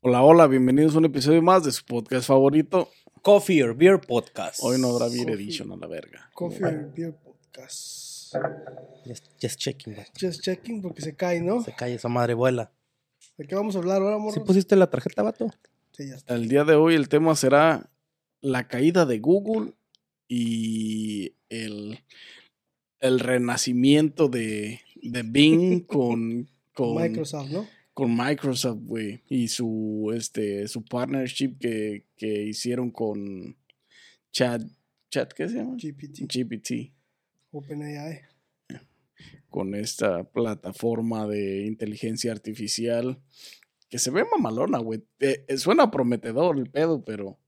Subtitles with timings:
[0.00, 2.90] Hola, hola, bienvenidos a un episodio más de su podcast favorito.
[3.22, 4.60] Coffee or Beer Podcast.
[4.62, 5.34] Hoy no habrá Beer Coffee.
[5.44, 6.30] Edition a la verga.
[6.34, 8.34] Coffee or Beer Podcast.
[9.06, 10.06] Just, just checking, güey.
[10.20, 11.62] Just checking porque se cae, ¿no?
[11.62, 12.72] Se cae esa madre vuela.
[13.38, 14.44] ¿De qué vamos a hablar ahora, ¿Sí morro?
[14.44, 15.50] pusiste la tarjeta, vato?
[15.92, 16.34] Sí, ya está.
[16.34, 17.90] El día de hoy el tema será
[18.40, 19.72] la caída de Google
[20.28, 22.00] y el,
[23.00, 27.66] el renacimiento de, de Bing con, con Microsoft, ¿no?
[27.94, 33.56] Con Microsoft, güey, y su este su partnership que, que hicieron con
[34.32, 34.62] Chat
[35.10, 35.76] Chat ¿qué se llama?
[35.76, 36.92] GPT, GPT
[37.52, 38.20] OpenAI.
[39.48, 43.20] con esta plataforma de inteligencia artificial
[43.88, 45.04] que se ve mamalona, güey.
[45.20, 47.38] Eh, eh, suena prometedor el pedo, pero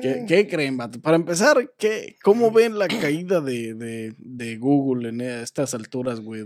[0.00, 1.00] ¿qué, Eh, qué creen, vato?
[1.00, 6.44] Para empezar, ¿qué, ¿cómo ven la caída de, de, de Google en estas alturas, güey?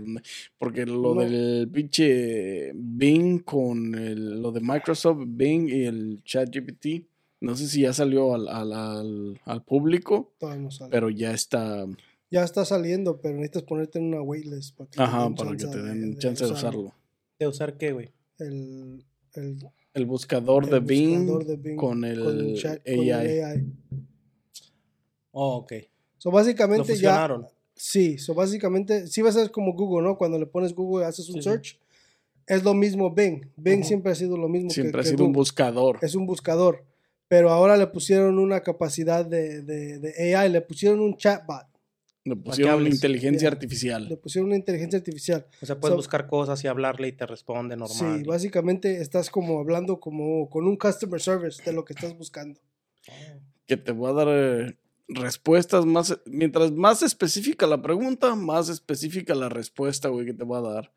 [0.57, 1.21] Porque lo No.
[1.21, 7.05] del pinche Bing con el- lo de Microsoft, Bing y el ChatGPT,
[7.41, 10.89] no sé si ya salió al, al, al, al público, todavía no sale.
[10.91, 11.85] pero ya está,
[12.31, 15.51] Ya está saliendo, pero necesitas ponerte en una waitlist para que te ajá, den para
[15.51, 16.93] que chance te den de- chance de usarlo.
[17.39, 18.09] ¿De usar qué, güey?
[18.39, 19.57] El, el,
[19.97, 23.39] El buscador, el de, Bing buscador de Bing con el, chat- con el AI.
[23.41, 23.65] AI.
[25.31, 25.73] Oh, ok.
[26.17, 27.27] So, Lo básicamente ya.
[27.75, 30.17] Sí, so básicamente, sí va a ser como Google, ¿no?
[30.17, 31.49] Cuando le pones Google y haces un Sí, sí.
[31.49, 31.79] search,
[32.47, 33.45] es lo mismo Bing.
[33.55, 35.99] Bing siempre ha sido lo mismo Siempre que, ha que sido un buscador.
[36.01, 36.83] es un buscador.
[37.27, 41.67] Pero ahora le pusieron una capacidad de, de, de AI, le pusieron un chatbot,
[42.29, 42.95] Le pusieron hables.
[42.95, 43.53] inteligencia Ya.
[43.53, 44.09] artificial.
[44.09, 45.45] le pusieron una inteligencia artificial.
[45.61, 48.19] O sea, puedes So- buscar cosas y hablarle y te responde normal.
[48.19, 52.59] Sí, básicamente estás como hablando como con un customer service de lo que estás buscando.
[53.65, 56.19] Que te va a dar eh, respuestas más.
[56.25, 60.91] Mientras más específica la pregunta, más específica la respuesta, güey, que te va a dar.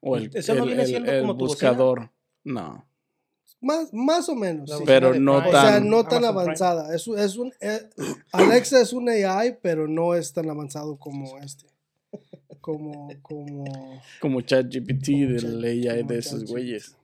[0.00, 1.70] O el, ¿Eso no el- viene el- siendo el como tu bocina?
[1.70, 2.10] buscador.
[2.42, 2.86] No.
[3.60, 4.70] Más, más o menos.
[4.70, 4.82] Sí.
[4.86, 5.48] Pero no Prime.
[5.48, 6.40] O sea, tan- no tan Amazon Prime.
[6.42, 6.94] avanzada.
[6.94, 7.80] Es, es un, eh,
[8.32, 11.66] Alexa es un AI, pero no es tan avanzado como este.
[12.60, 13.64] Como, como...
[14.20, 16.96] Como ChatGPT del Chat- AI de esos güeyes.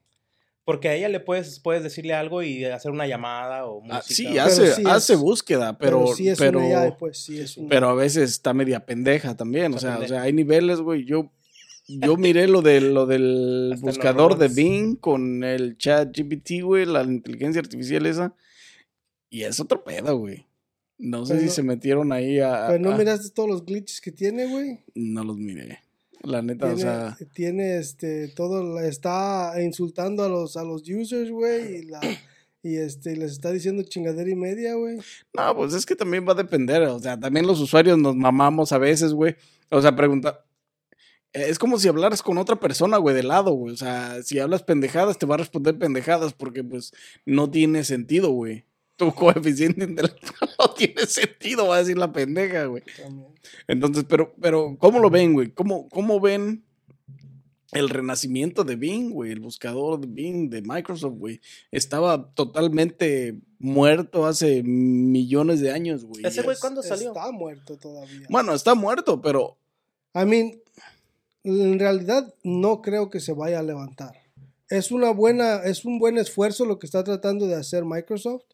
[0.64, 4.02] Porque a ella le puedes, puedes decirle algo y hacer una llamada o Ah, música.
[4.02, 6.08] sí, o- hace, sí hace es- búsqueda, pero.
[6.08, 9.36] sí es pero, un AI, pues sí es un pero a veces está media pendeja
[9.36, 9.72] también.
[9.74, 11.04] O sea, o sea, hay niveles, güey.
[11.04, 11.30] Yo.
[11.88, 14.48] Yo miré lo, de, lo del Hasta buscador de.
[14.48, 18.34] Bing con el chat GPT, güey, la inteligencia artificial esa.
[19.30, 20.46] Y es otro pedo, güey.
[20.98, 22.66] No sé Pero si se metieron ahí a...
[22.68, 24.80] Pero no a- miraste todos los glitches que tiene, güey.
[24.94, 25.80] No los miré.
[26.22, 27.18] La neta, Tiene, o sea...
[27.34, 32.00] tiene, este todo está insultando a los a los users, güey, y la
[32.62, 34.98] y este les está diciendo chingadera y media, güey.
[35.34, 36.82] No, pues es que también va a depender.
[36.84, 39.36] O sea, también los usuarios nos mamamos a veces, güey.
[39.70, 40.45] O sea, pregunta...
[41.32, 43.74] Es como si hablaras con otra persona, güey, de lado, güey.
[43.74, 46.92] O sea, si hablas pendejadas, te va a responder pendejadas porque, pues,
[47.24, 48.64] no tiene sentido, güey.
[48.96, 52.82] Tu coeficiente intelectual no tiene sentido, va a decir la pendeja, güey.
[52.96, 53.28] También.
[53.68, 55.50] Entonces, pero, pero, ¿cómo lo ven, güey?
[55.50, 56.64] ¿Cómo, ¿Cómo ven
[57.72, 59.32] el renacimiento de Bing, güey?
[59.32, 61.40] El buscador de Bing, de Microsoft, güey.
[61.70, 66.24] Estaba totalmente muerto hace millones de años, güey.
[66.24, 67.08] Ese güey, ¿cuándo salió?
[67.08, 68.26] Está muerto todavía.
[68.30, 69.58] Bueno, está muerto, pero
[70.14, 70.58] I mean,
[71.46, 74.12] en realidad no creo que se vaya a levantar.
[74.68, 78.44] Es una buena, es un buen esfuerzo lo que está tratando de hacer Microsoft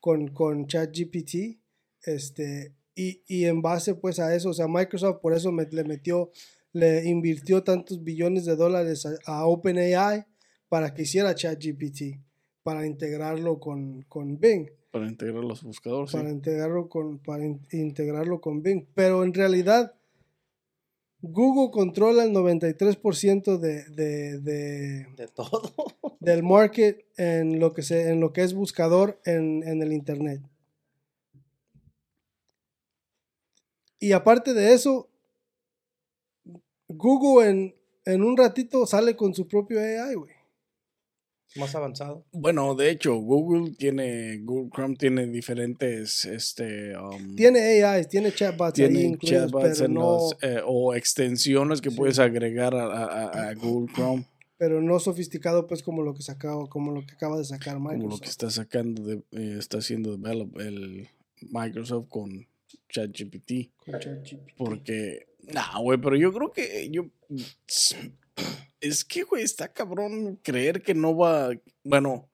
[0.00, 1.58] con, con ChatGPT.
[2.02, 5.84] Este, y, y en base pues a eso, o sea, Microsoft por eso me- le
[5.84, 6.30] metió,
[6.72, 10.24] le invirtió tantos billones de dólares a, a OpenAI
[10.68, 12.18] para que hiciera ChatGPT,
[12.62, 16.16] para integrarlo con, con Bing para integrar los buscadores, sí.
[16.16, 19.92] para integrarlo con para in- integrarlo con Bing, pero en realidad
[21.26, 25.72] Google controla el 93% de, de, de- De todo.
[26.20, 30.40] del market en lo que se en lo que es buscador en, en el internet.
[33.98, 35.08] Y aparte de eso,
[36.88, 37.74] Google en,
[38.04, 40.33] en un ratito sale con su propio AI, güey.
[41.56, 42.24] Más avanzado.
[42.32, 48.78] Bueno, de hecho, Google tiene, Google Chrome tiene diferentes, este, um, Tiene AIs, tiene chatbots
[48.80, 51.96] ahí tiene incluidos, chatbots pero en no, los, eh, o extensiones que Sí.
[51.96, 54.26] puedes agregar a, a- Google Chrome,
[54.58, 57.90] pero no sofisticado pues como lo que sacaba, como lo que acaba de sacar como
[57.90, 58.20] lo Microsoft.
[58.22, 61.08] que está sacando, de, eh, está haciendo develop el
[61.50, 62.46] Microsoft con
[62.88, 63.70] ChatGPT.
[63.84, 64.54] con ChatGPT.
[64.56, 67.06] Porque, nah, güey, pero yo creo que yo.
[68.84, 71.50] Es que, güey, está cabrón creer que no va.
[71.82, 72.30] Bueno,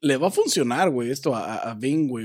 [0.00, 2.24] le va a funcionar, güey, esto a, a- Bing, güey.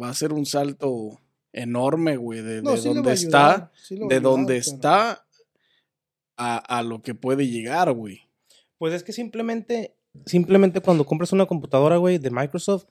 [0.00, 1.20] Va a ser un salto
[1.52, 5.26] enorme, güey, de, No, de sí donde está, sí de ayudar, donde pero- está
[6.36, 8.20] a, a lo que puede llegar, güey.
[8.78, 9.96] Pues es que simplemente,
[10.26, 12.84] simplemente cuando compras una computadora, güey, de Microsoft,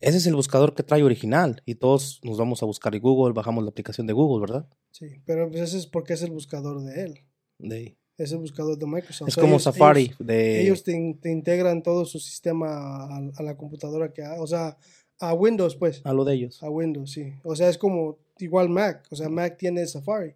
[0.00, 1.62] ese es el buscador que trae original.
[1.64, 4.68] Y todos nos vamos a buscar en Google, bajamos la aplicación de Google, ¿verdad?
[4.90, 7.20] Sí, pero pues ese es porque es el buscador de él.
[7.58, 9.28] De- Es el buscador de Microsoft.
[9.28, 10.02] es como Ellos- Safari.
[10.06, 12.68] Ellos, de, ellos te, in- te integran todo su sistema
[13.06, 14.76] a, a la computadora que ha, o sea,
[15.20, 16.00] a Windows, pues.
[16.04, 16.62] a lo de ellos.
[16.62, 17.32] A Windows, sí.
[17.42, 19.06] O sea, es como igual Mac.
[19.10, 20.34] O sea, Mac tiene Safari.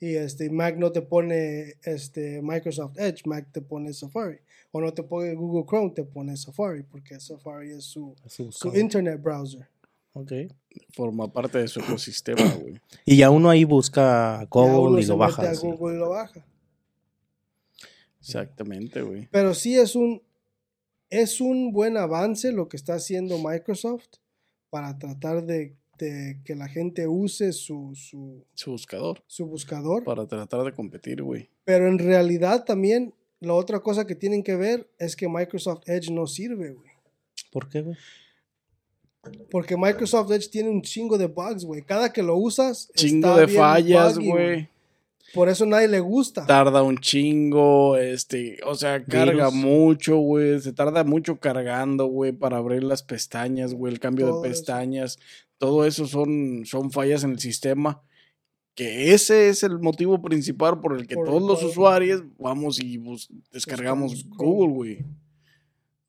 [0.00, 4.38] Y este, Mac no te pone este, Microsoft Edge, Mac te pone Safari.
[4.72, 9.20] O no te pone Google Chrome, te pone Safari, porque Safari es su, su internet
[9.20, 9.68] browser.
[10.12, 10.32] Ok.
[10.90, 12.80] Forma parte de su ecosistema, güey.
[13.04, 15.42] Y ya uno ahí busca Google y lo baja.
[15.50, 15.54] a.
[15.54, 16.44] Google y lo baja.
[18.20, 19.28] Exactamente, güey.
[19.30, 20.22] Pero sí es un,
[21.10, 24.06] es un buen avance lo que está haciendo Microsoft
[24.70, 29.22] para tratar de, de que la gente use su, su, Su buscador.
[29.26, 30.04] su buscador.
[30.04, 31.50] Para tratar de competir, güey.
[31.64, 36.10] Pero en realidad también la otra cosa que tienen que ver es que Microsoft Edge
[36.12, 36.90] no sirve, güey.
[37.50, 37.96] ¿Por qué, güey?
[39.50, 41.82] Porque Microsoft Edge tiene un chingo de bugs, güey.
[41.82, 44.68] Cada que lo usas, Chingo está de bien fallas, güey.
[45.34, 46.46] Por eso nadie le gusta.
[46.46, 49.54] Tarda un chingo, este, o sea, carga Virus.
[49.54, 50.60] mucho, güey.
[50.60, 54.58] Se tarda mucho cargando, güey, para abrir las pestañas, güey, el cambio Todo de eso.
[54.60, 55.18] pestañas.
[55.58, 58.02] Todo eso son, son fallas en el sistema.
[58.74, 62.80] Que ese es el motivo principal por el que Por el todos los usuarios vamos
[62.82, 62.98] y
[63.52, 64.36] descargamos Buscamos.
[64.38, 64.98] Google, güey.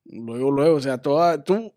[0.05, 1.73] Luego, luego, o sea, toda, tú,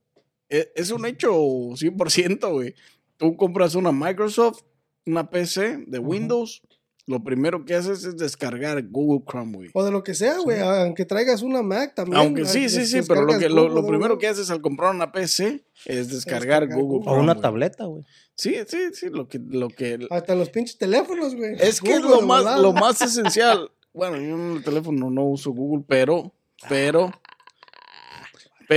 [0.48, 2.74] e- es un hecho 100%, güey.
[3.16, 4.62] Tú compras una Microsoft,
[5.06, 6.62] una PC de Windows,
[7.06, 9.70] lo primero que haces es descargar Google Chrome, güey.
[9.74, 10.60] O de lo que sea, güey.
[10.60, 12.18] Aunque traigas una Mac también.
[12.18, 14.94] Aunque sí, sí, sí, pero lo, que, lo, lo primero una que haces al comprar
[14.94, 17.00] una PC es descargar Descargar Google Google.
[17.00, 17.22] O Chrome.
[17.22, 17.42] una güey.
[17.42, 18.04] tableta, güey.
[18.36, 21.56] Sí, sí, sí, lo que, lo que, Hasta los pinches teléfonos, güey.
[21.60, 23.70] es que es lo más, lo más esencial.
[23.92, 26.34] Bueno, yo en el teléfono no uso Google, pero,
[26.68, 27.12] pero,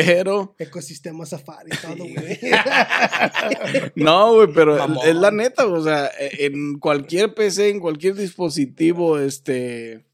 [0.05, 2.39] pero, Ecosistema Safari, todo, güey.
[3.95, 5.07] no, güey, pero Mamón.
[5.07, 10.05] es la neta, o sea, e, en cualquier PC, en cualquier dispositivo, este,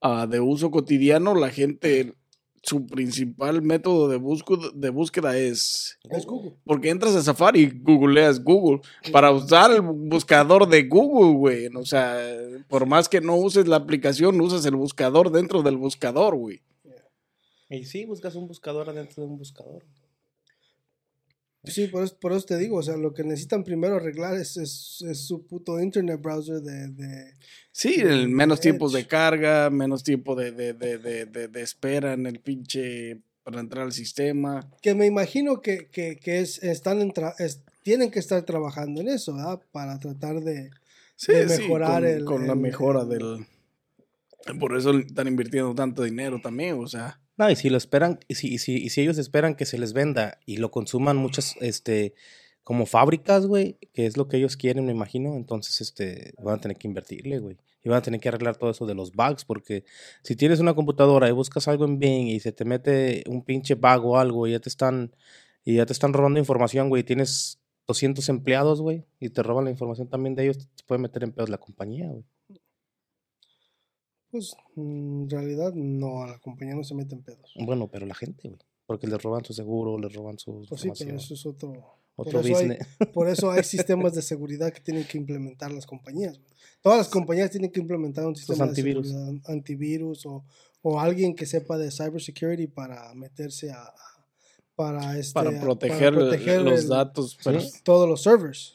[0.00, 2.14] ah, de uso cotidiano, la gente,
[2.62, 6.54] su principal método de búsqueda, de búsqueda es es Google.
[6.64, 8.80] Porque entras a Safari y googleas Google
[9.12, 11.66] para usar el buscador de Google, güey.
[11.76, 12.16] O sea,
[12.68, 16.62] por más que no uses la aplicación, usas el buscador dentro del buscador, güey.
[17.68, 19.84] Y sí, buscas un buscador adentro de un buscador.
[21.66, 24.58] Sí, por eso, por eso te digo, o sea, lo que necesitan primero arreglar es,
[24.58, 26.88] es, es su puto internet browser de...
[26.88, 27.32] de
[27.72, 31.48] Sí, De- el menos de tiempos de carga, menos tiempo de, de, de, de, de-
[31.48, 34.70] de espera en el pinche para entrar al sistema.
[34.82, 39.00] que me imagino que, que, que es, están en tra- es- tienen que estar trabajando
[39.00, 39.60] en eso, ¿verdad?
[39.72, 40.70] Para tratar de...
[41.16, 43.46] Sí, De sí, mejorar con, el- con la mejora el- del...
[44.60, 47.18] Por eso están invirtiendo tanto dinero también, o sea.
[47.36, 49.78] No, y si lo esperan, y si, y si, y si ellos esperan que se
[49.78, 52.14] les venda y lo consuman muchas, este,
[52.62, 56.60] como fábricas, güey, que es lo que ellos quieren, me imagino, entonces, este, van a
[56.60, 57.56] tener que invertirle, güey.
[57.82, 59.84] Y van a tener que arreglar todo eso de los bugs, porque
[60.22, 63.74] si tienes una computadora y buscas algo en Bing y se te mete un pinche
[63.74, 65.14] bug o algo y ya te están,
[65.64, 69.70] y ya te están robando información, güey, tienes 200 empleados, güey, y te roban la
[69.70, 72.24] información también de ellos, te puede meter en pedos la compañía, güey.
[74.34, 77.52] Pues mm, en realidad no, a la compañía no se mete en pedos.
[77.64, 78.60] Bueno, pero la gente, güey.
[78.84, 81.08] Porque les roban su seguro, les roban su Pues sí, información.
[81.10, 81.70] pero eso es otro.
[82.16, 82.88] Otro por, eso hay, business.
[83.14, 86.40] por eso hay sistemas de seguridad que tienen que implementar las compañías.
[86.82, 89.06] Todas las compañías tienen que implementar un sistema antivirus.
[89.06, 90.44] de seguridad, antivirus o,
[90.82, 93.94] o alguien que sepa de cybersecurity para meterse a, a-
[94.74, 97.38] para este Para a- proteger, proteger los el- datos.
[97.44, 98.74] pero- todos los servers.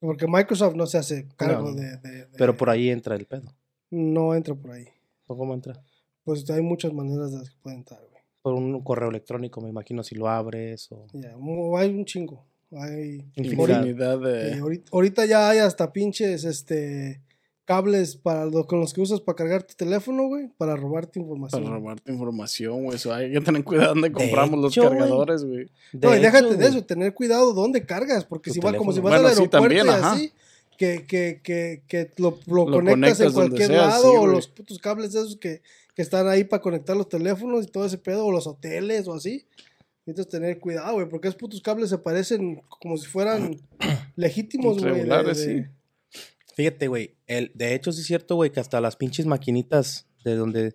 [0.00, 3.26] Porque Microsoft no se hace cargo No, de, de- de- Pero por ahí entra el
[3.26, 3.52] pedo.
[3.90, 4.86] No entra por ahí.
[5.26, 5.80] ¿O ¿Cómo entra?
[6.24, 8.22] Pues hay muchas maneras de las que puede entrar, güey.
[8.42, 11.06] Por un correo electrónico, me imagino, si lo abres o...
[11.12, 11.34] Ya,
[11.78, 12.44] hay un chingo.
[12.72, 14.24] Hay Infinidad.
[14.26, 14.58] Eh, de...
[14.58, 17.22] ahorita, ahorita ya hay hasta pinches este
[17.64, 21.64] cables para lo, con los que usas para cargar tu teléfono, güey, para robarte información.
[21.64, 22.96] Para robarte información, güey.
[22.96, 25.66] Eso hay que tener cuidado donde compramos los hecho, cargadores, güey.
[25.92, 28.92] no, y déjate hecho, de eso, tener cuidado dónde cargas, porque Tu si va como
[28.92, 30.16] si vas Bueno, al sí, aeropuerto también, y ajá.
[30.76, 34.26] Que, que, que, que lo, lo Lo conectas, conectas en cualquier sea, lado, sí, o
[34.26, 35.62] los putos cables esos que,
[35.94, 39.14] que están ahí para conectar los teléfonos y todo ese pedo, o los hoteles o
[39.14, 39.46] así.
[40.04, 43.56] Necesitas tener cuidado, güey, porque esos putos cables se parecen como si fueran
[44.16, 44.84] legítimos, güey.
[44.92, 46.20] de- Regulares, de- sí.
[46.54, 47.16] Fíjate, güey.
[47.26, 50.74] El, de hecho, sí es cierto, güey, que hasta las pinches maquinitas de donde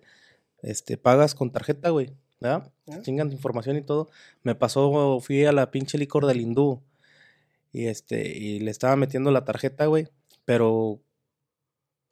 [0.62, 2.10] este, pagas con tarjeta, güey.
[2.40, 2.72] ¿Verdad?
[2.90, 3.00] Ah.
[3.02, 4.08] Chingan tu información y todo.
[4.42, 6.80] Me pasó, fui a la pinche licor del hindú.
[7.72, 10.08] Y este, y le estaba metiendo la tarjeta, güey.
[10.44, 11.02] Pero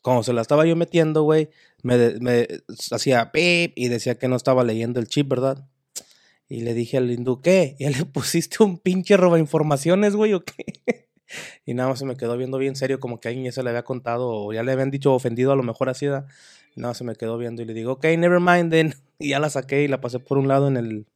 [0.03, 1.51] como se la estaba yo metiendo, güey,
[1.83, 2.49] me, me
[2.91, 5.69] hacía pip y decía que no estaba leyendo el chip, ¿verdad?
[6.49, 7.77] Y le dije al hindú, ¿qué?
[7.79, 10.55] ¿Ya le pusiste un pinche roba informaciones, güey, o qué?
[11.65, 13.71] Y nada más se me quedó viendo bien serio, como que alguien ya se le
[13.71, 16.07] había contado o ya le habían dicho ofendido, a lo mejor así.
[16.07, 18.95] Y nada más se me quedó viendo y le digo, ok, never mind then.
[19.21, 21.07] Y ya la saqué y la pasé por un lado en el.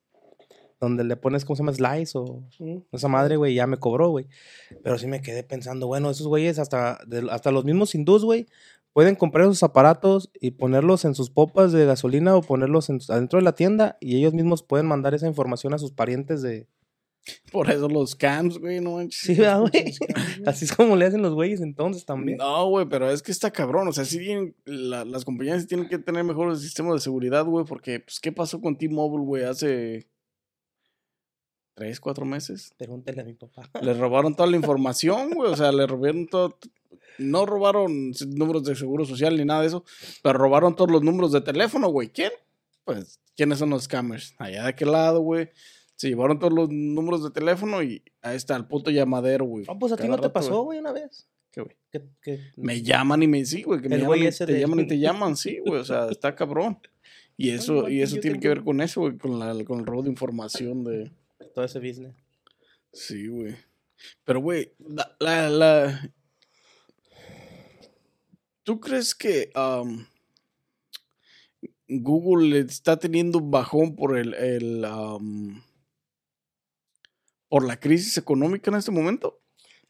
[0.84, 1.72] Donde le pones, ¿cómo se llama?
[1.72, 2.44] Slice o
[2.92, 4.26] esa madre, güey, ya me cobró, güey.
[4.82, 8.46] Pero sí me quedé pensando, bueno, esos güeyes, hasta, de- hasta los mismos hindús, güey,
[8.92, 13.38] pueden comprar esos aparatos y ponerlos en sus popas de gasolina o ponerlos en- adentro
[13.38, 16.68] de la tienda y ellos mismos pueden mandar esa información a sus parientes de.
[17.50, 19.18] Por eso los cams, güey, no manches.
[19.22, 19.94] Sí, ¿verdad, güey.
[20.46, 22.36] Así es como le hacen los güeyes entonces también.
[22.36, 23.88] No, güey, pero es que está cabrón.
[23.88, 27.64] O sea, sí tienen, la- las compañías tienen que tener mejores sistemas de seguridad, güey,
[27.64, 30.06] porque, pues, ¿qué pasó con T-Mobile, güey, hace
[31.74, 32.72] tres, cuatro meses?
[32.76, 33.68] Pregúntale a mi papá.
[33.82, 36.58] Le robaron toda la información, güey, o sea, le robaron todo.
[37.18, 39.84] No robaron números de seguro social ni nada de eso,
[40.22, 42.08] pero robaron todos los números de teléfono, güey.
[42.08, 42.32] ¿Quién?
[42.84, 44.34] Pues, ¿quiénes son los scammers?
[44.38, 45.50] Allá de aquel lado, güey.
[45.96, 49.64] Se llevaron todos los números de teléfono y ahí está el puto llamadero, güey.
[49.68, 50.80] Ah, pues a ti no te pasó, güey.
[50.80, 51.28] una vez.
[51.52, 51.76] ¿Qué, güey?
[52.20, 54.86] Que- Me llaman y me sí, güey, que me llaman, y te de- llaman y
[54.88, 56.78] te llaman, sí, güey, o sea, está cabrón.
[57.36, 60.02] Y eso, y eso tiene que ver con eso, güey, con, la, con el robo
[60.02, 61.12] de información de...
[61.54, 62.14] todo ese business.
[62.92, 63.56] Sí, güey.
[64.24, 66.14] Pero, güey, la, la, la-
[68.62, 69.50] ¿Tú crees que
[71.88, 75.62] Google está teniendo un bajón por el, el am,
[77.48, 79.40] por la crisis económica en este momento?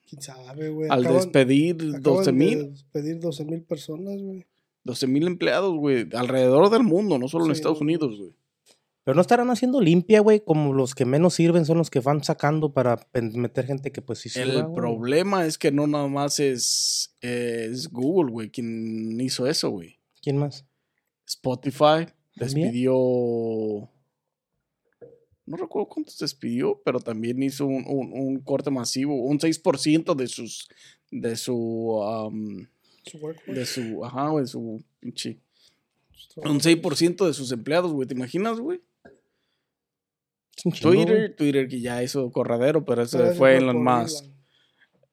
[0.09, 0.89] ¿Quién sabe, güey?
[0.91, 4.45] Al Acaban- despedir acaban 12 de mil, despedir 12 mil personas, güey.
[4.83, 8.35] 12 mil empleados, güey, alrededor del mundo, no solo en Estados Unidos, güey.
[9.05, 12.25] Pero no estarán haciendo limpia, güey, como los que menos sirven son los que van
[12.25, 16.41] sacando para meter gente que pues sí sirva, El problema es que no nada más
[16.41, 19.99] es, es Google, güey, quien hizo eso, güey.
[20.23, 20.65] ¿Quién más?
[21.27, 22.07] Spotify
[22.37, 22.69] ¿También?
[22.69, 23.91] despidió.
[25.47, 30.27] No recuerdo cuántos despidió, pero también hizo un, un- un corte masivo, un 6% de
[30.29, 30.69] sus.
[31.11, 31.55] de su.
[33.21, 33.53] workforce.
[33.61, 34.03] de su.
[34.05, 34.83] Ajá, güey, su.
[35.03, 35.39] pinche-
[36.13, 38.09] Su- Un 6% de sus empleados, güey.
[38.09, 38.81] ¿Te imaginas, güey?
[39.05, 40.44] Es un chingo, güey.
[40.81, 43.83] Twitter, Twitter que ya hizo corredero, pero eso Pero fue Elon.
[43.83, 44.25] Musk.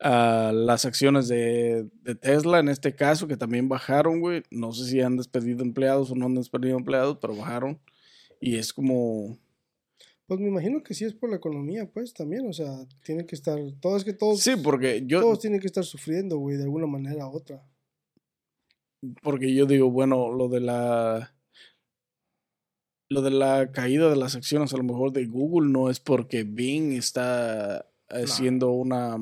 [0.03, 4.41] Ah, las acciones de, de Tesla en este caso, que también bajaron, güey.
[4.49, 7.79] No sé si han despedido empleados o no han despedido empleados, pero bajaron.
[8.39, 9.37] Y es como.
[10.25, 13.35] Pues me imagino que sí es por la economía, pues también, o sea, tienen que
[13.35, 16.87] estar, todos que todos, Sí, porque yo, todos tienen que estar sufriendo, güey, de alguna
[16.87, 17.61] manera u otra.
[19.21, 21.35] porque yo digo, bueno, lo de la.
[23.11, 26.43] Lo de la caída de las acciones, a lo mejor de Google, no es porque
[26.45, 29.17] Bing está haciendo una,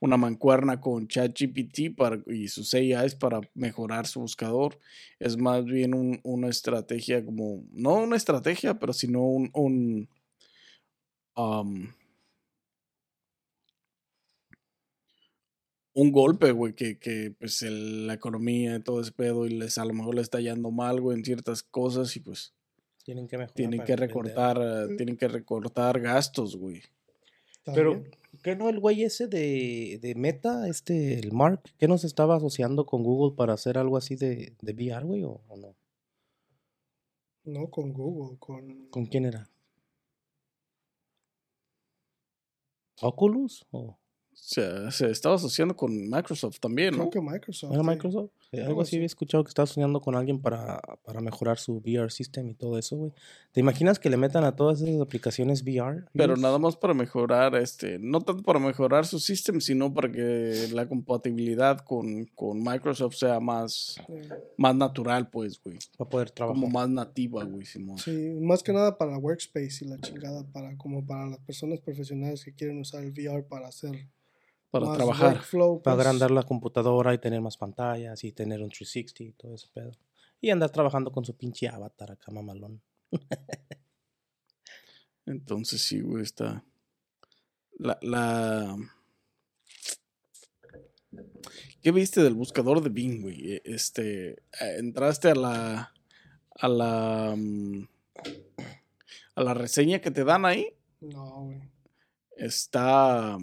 [0.00, 4.78] una mancuerna con ChatGPT para, y sus AIs para mejorar su buscador.
[5.18, 10.08] Es más bien un- una estrategia como, no una estrategia, pero sino un, un
[11.36, 11.88] um,
[15.94, 19.78] un golpe, güey, que, que pues el- la economía y todo ese pedo y les
[19.78, 22.54] a lo mejor le está yendo mal, güey, en ciertas cosas y pues
[23.06, 23.54] Tienen que mejorar.
[23.54, 26.82] tienen que recortar, eh, tienen que recortar gastos, güey.
[27.64, 28.02] Pero.
[28.42, 32.84] ¿Qué no el güey ese de, de Meta, este, el Mark, que nos estaba asociando
[32.84, 35.74] con Google para hacer algo así de, de VR, güey, o, o no?
[37.44, 38.88] No con Google, con...
[38.90, 39.48] ¿Con quién era?
[43.00, 43.64] ¿Oculus?
[43.70, 43.96] ¿O
[44.32, 47.10] Se, se estaba asociando con Microsoft también, Creo ¿no?
[47.10, 47.72] que Microsoft.
[47.72, 47.88] era sí.
[47.88, 48.30] Microsoft?
[48.52, 52.10] Eh, algo así había escuchado que estaba soñando con alguien para, para mejorar su VR
[52.10, 53.12] system y todo eso, güey.
[53.52, 56.04] ¿Te imaginas que le metan a todas esas aplicaciones VR?
[56.12, 56.40] Pero ellos?
[56.40, 60.88] nada más para mejorar, este, no tanto para mejorar su system, sino para que la
[60.88, 64.12] compatibilidad con, con Microsoft sea más, Sí.
[64.56, 65.78] más natural, pues, güey.
[65.96, 66.60] Para poder trabajar.
[66.60, 67.98] Como más nativa, güey, Simón.
[67.98, 72.44] Sí, más que nada para workspace y la chingada, para como para las personas profesionales
[72.44, 74.06] que quieren usar el VR para hacer
[74.70, 75.32] Para más trabajar.
[75.36, 76.06] workflow, Para pues.
[76.06, 79.92] agrandar la computadora y tener más pantallas y tener un 360 y todo ese pedo.
[80.40, 82.80] Y andar trabajando con su pinche avatar acá, mamalón.
[85.24, 86.64] Entonces sí, güey, está.
[87.78, 88.76] La, la.
[91.82, 93.52] ¿Qué viste del buscador de Bing, güey?
[93.54, 94.30] E- Este.
[94.32, 95.92] eh, Entraste a la.
[96.58, 97.34] A la.
[97.36, 97.88] mm,
[99.36, 100.74] A la reseña que te dan ahí.
[101.00, 101.60] No, güey.
[102.36, 103.38] Está.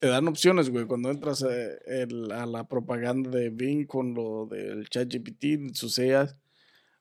[0.00, 0.86] Te dan opciones, güey.
[0.86, 6.36] Cuando entras eh, a la propaganda de Bing con lo del ChatGPT, sus EAs,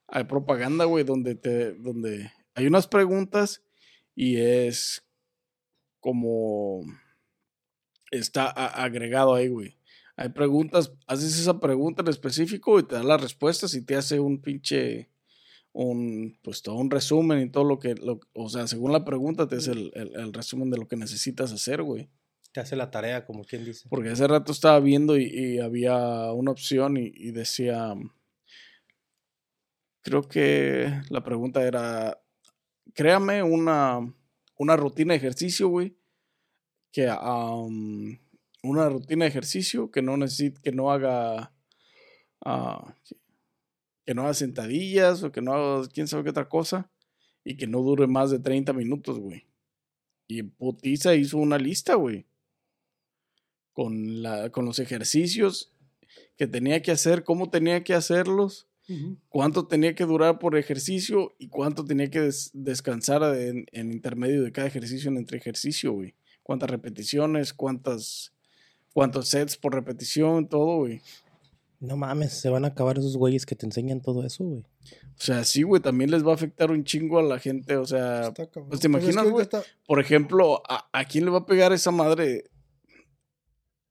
[0.07, 1.73] hay propaganda, güey, donde te.
[1.75, 3.63] donde hay unas preguntas
[4.15, 5.05] y es
[6.01, 6.81] como.
[8.11, 9.77] Está agregado ahí, güey.
[10.15, 14.19] Hay preguntas, haces esa pregunta en específico y te da las respuestas y te hace
[14.19, 15.09] un pinche.
[15.73, 19.47] Un, pues todo un resumen y todo lo que, lo- o sea, según la pregunta
[19.47, 22.09] te el- el resumen de lo que necesitas hacer, güey.
[22.59, 23.87] Te hace la tarea, como quien dice.
[23.87, 27.95] Porque hace rato estaba viendo y, había una opción y, decía,
[30.01, 32.21] creo que la pregunta era,
[32.93, 34.13] créame una,
[34.57, 35.95] una rutina de ejercicio, güey,
[36.91, 38.19] que am,
[38.61, 41.53] una rutina de ejercicio que no necesite, que no haga,
[42.43, 42.93] ah,
[44.05, 46.91] que, no haga sentadillas o que no haga quién sabe qué otra cosa
[47.45, 49.47] y que no dure más de 30 minutos, güey.
[50.27, 52.28] Y putiza hizo una lista, güey
[53.83, 55.71] con, la, con los ejercicios
[56.37, 58.67] que tenía que hacer, cómo tenía que hacerlos,
[59.29, 64.43] cuánto tenía que durar por ejercicio y cuánto tenía que des- descansar en, en intermedio
[64.43, 66.13] de cada ejercicio en entre ejercicio, güey.
[66.43, 68.33] Cuántas repeticiones, cuántas,
[68.93, 71.01] cuántos sets por repetición, todo, güey.
[71.79, 74.63] No mames, se van a acabar esos güeyes que te enseñan todo eso, güey.
[75.17, 77.85] O sea, sí, güey, también les va a afectar un chingo a la gente, o
[77.85, 79.43] sea, pues, ¿te Pero es que imaginas, ahorita güey?
[79.43, 82.43] está- por ejemplo, ¿a, a quién le va a pegar esa madre?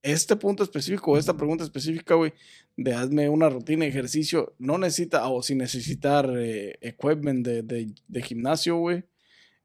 [0.03, 2.33] Este punto específico, esta pregunta específica, güey,
[2.77, 7.95] de hazme una rutina de ejercicio, no necesita, o sin necesitar eh, equipment de, de-
[8.07, 9.03] de gimnasio, güey,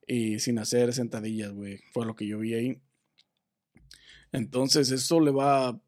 [0.08, 2.82] y sin hacer sentadillas, güey, fue lo que yo vi ahí.
[4.32, 5.80] Entonces, eso le va a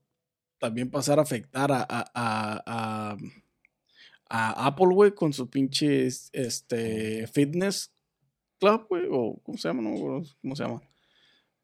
[0.59, 3.17] también pasar a afectar a, a, a,
[4.29, 7.91] a- Apple, güey, con su pinche este, fitness
[8.59, 9.81] club, güey, o ¿cómo se llama?
[9.81, 10.81] No cómo se llama.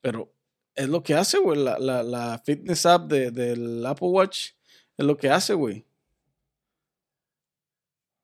[0.01, 0.33] Pero
[0.75, 4.51] es lo que hace, güey, la, la, la fitness app de, del Apple Watch
[4.97, 5.85] es lo que hace, güey.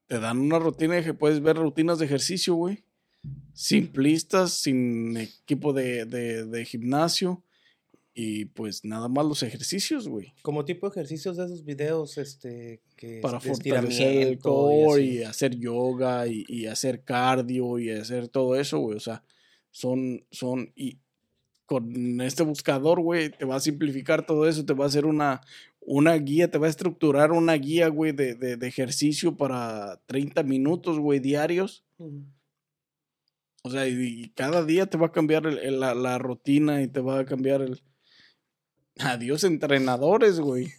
[0.08, 2.84] Te dan una rutina que puedes ver rutinas de ejercicio, güey.
[3.54, 7.44] Simplistas, sin equipo de, de, de gimnasio.
[8.14, 10.34] Y pues nada más los ejercicios, güey.
[10.42, 15.56] Como tipo de ejercicios de esos videos, este, que Para fortalecer el core y hacer
[15.56, 18.98] yoga y, y hacer cardio y hacer todo eso, güey.
[18.98, 19.24] O sea,
[19.70, 20.98] son, son, y
[21.68, 25.42] con este buscador, güey, te va a simplificar todo eso, te va a hacer una,
[25.82, 30.42] una guía, te va a estructurar una guía, güey, de, de, de ejercicio para 30
[30.44, 31.84] minutos, güey, diarios.
[33.64, 36.82] O sea, y, y cada día te va a cambiar el- el- la, la rutina
[36.82, 37.82] y te va a cambiar el...
[39.00, 40.70] Adiós entrenadores, güey.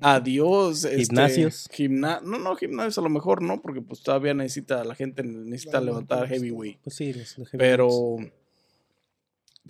[0.00, 0.84] Adiós.
[0.84, 1.68] este, Gimnasios.
[1.72, 5.72] gimna- no, no, gimnasios a lo mejor no, porque pues todavía necesita, la gente necesita
[5.78, 6.44] Claro, levantar por supuesto.
[6.44, 6.78] heavyweight.
[6.82, 8.34] Pues sí, los, los heavy Pero weights.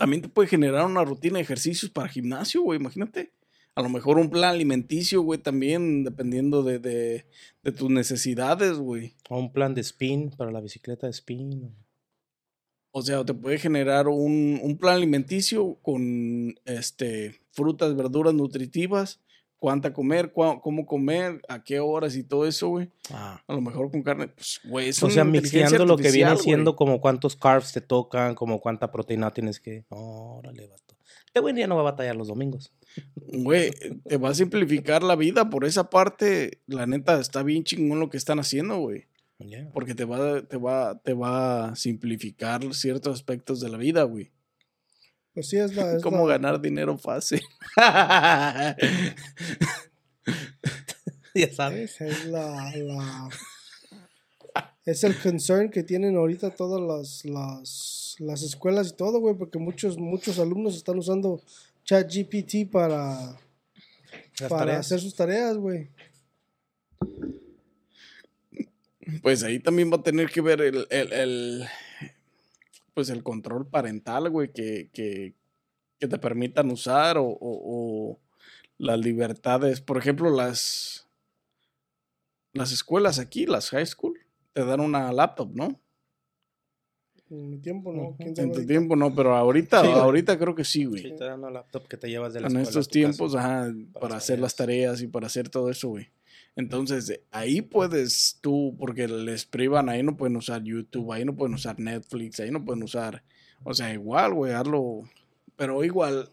[0.00, 3.32] También te puede generar una rutina de ejercicios para gimnasio, güey, imagínate.
[3.76, 7.26] A lo mejor un plan alimenticio, güey, también, dependiendo de, de,
[7.62, 9.14] de tus necesidades, güey.
[9.28, 11.76] O un plan de spin para la bicicleta de spin.
[12.92, 19.20] o- sea, te puede generar un, un plan alimenticio con este, frutas, verduras nutritivas,
[19.60, 22.90] cuánta comer, cómo comer, a qué horas y todo eso, güey.
[23.12, 23.40] Ah.
[23.46, 26.72] A lo mejor con carne, pues, güey, es O sea, mixeando lo que viene siendo
[26.72, 26.78] güey.
[26.78, 29.84] como cuántos carbs te tocan, como cuánta proteína tienes que.
[29.90, 30.96] Órale, vato.
[31.26, 32.72] Este güey ya no va a batallar los domingos.
[33.14, 33.70] Güey,
[34.08, 35.48] te va a simplificar la vida.
[35.48, 39.06] Por esa parte, la neta, está bien chingón lo que están haciendo, güey.
[39.72, 44.32] Porque te va, te va, te va a simplificar ciertos aspectos de la vida, güey.
[45.34, 45.96] Pues sí, es la.
[45.96, 47.40] Es ¿Cómo la- ganar dinero fácil?
[51.34, 52.00] ya sabes.
[52.00, 53.28] Es la, la-
[54.84, 59.58] es el concern que tienen ahorita todas las, las, las escuelas y todo, güey, porque
[59.58, 61.40] muchos, muchos alumnos están usando
[61.84, 63.36] ChatGPT para,
[64.40, 64.80] Las para tareas.
[64.86, 65.88] hacer sus tareas, güey.
[69.22, 71.64] Pues ahí también va a tener que ver el, el- el,
[72.94, 75.35] pues el control parental, güey, que, que,
[75.98, 78.20] que te permitan usar o, o- o
[78.79, 79.81] las libertades.
[79.81, 81.07] Por ejemplo, las,
[82.53, 84.18] las escuelas aquí, las high school,
[84.53, 85.81] te dan una laptop, ¿no?
[87.31, 88.03] En mi tiempo no.
[88.09, 88.16] Ujú.
[88.16, 88.66] ¿quién En tu ahorita?
[88.66, 91.03] tiempo no, pero ahorita, Sí, ahorita creo que sí, güey.
[91.03, 93.61] Sí, te dan una laptop que te llevas de la en estos tiempos, casa.
[93.66, 96.09] ajá, para, hacer las tareas y para hacer todo eso, güey.
[96.56, 101.54] Entonces, ahí puedes tú, porque les privan, ahí no pueden usar YouTube, ahí no pueden
[101.54, 103.22] usar Netflix, ahí no pueden usar,
[103.62, 105.08] o sea, igual, güey, hazlo,
[105.56, 106.28] pero igual,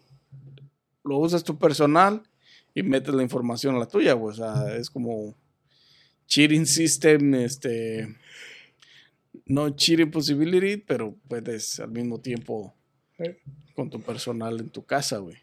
[1.04, 2.22] lo usas tu personal
[2.74, 5.34] y metes la información a la tuya, güey, o sea, es como
[6.26, 8.16] cheating system, este,
[9.46, 12.74] no cheating possibility, pero puedes al mismo tiempo
[13.74, 15.36] con tu personal en tu casa, güey.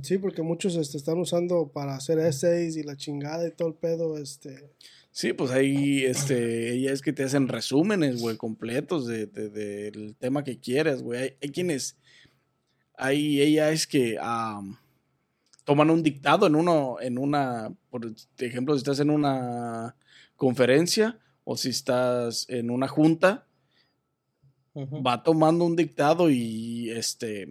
[0.00, 3.74] Sí, porque muchos este, están usando para hacer essays y la chingada y todo el
[3.74, 4.70] pedo, este...
[5.10, 10.16] Sí, pues ahí, este, ella es que te hacen resúmenes, güey, completos de, de- del
[10.16, 11.20] tema que quieres, güey.
[11.20, 11.96] Hay, hay quienes,
[12.96, 14.78] ahí ella es que am,
[15.64, 19.94] toman un dictado en uno, en una, por ejemplo, si estás en una
[20.36, 23.46] conferencia o si estás en una junta,
[24.74, 27.48] va tomando un dictado y, este,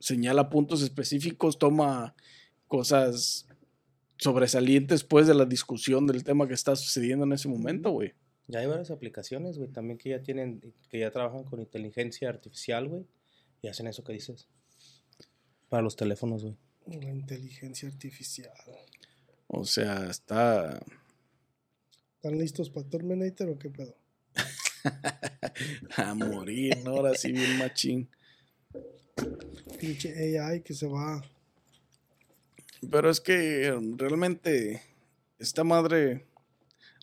[0.00, 2.14] señala puntos específicos, toma
[2.66, 3.46] cosas
[4.16, 8.14] sobresalientes pues de la discusión del tema que está sucediendo en ese momento, güey.
[8.46, 12.88] Ya hay varias aplicaciones, güey, también que ya tienen, que ya trabajan con inteligencia artificial,
[12.88, 13.06] güey,
[13.62, 14.48] y hacen eso que dices.
[15.68, 16.56] Para los teléfonos, güey.
[16.86, 18.50] La inteligencia artificial.
[19.48, 20.80] O sea, está
[22.18, 23.96] ¿Están listos para Terminator o qué pedo?
[25.96, 26.96] a morir, ¿no?
[26.96, 28.08] Ahora sí bien machín.
[29.78, 31.22] Pinche AI que se va...
[32.90, 34.82] Pero es que realmente
[35.38, 36.26] esta madre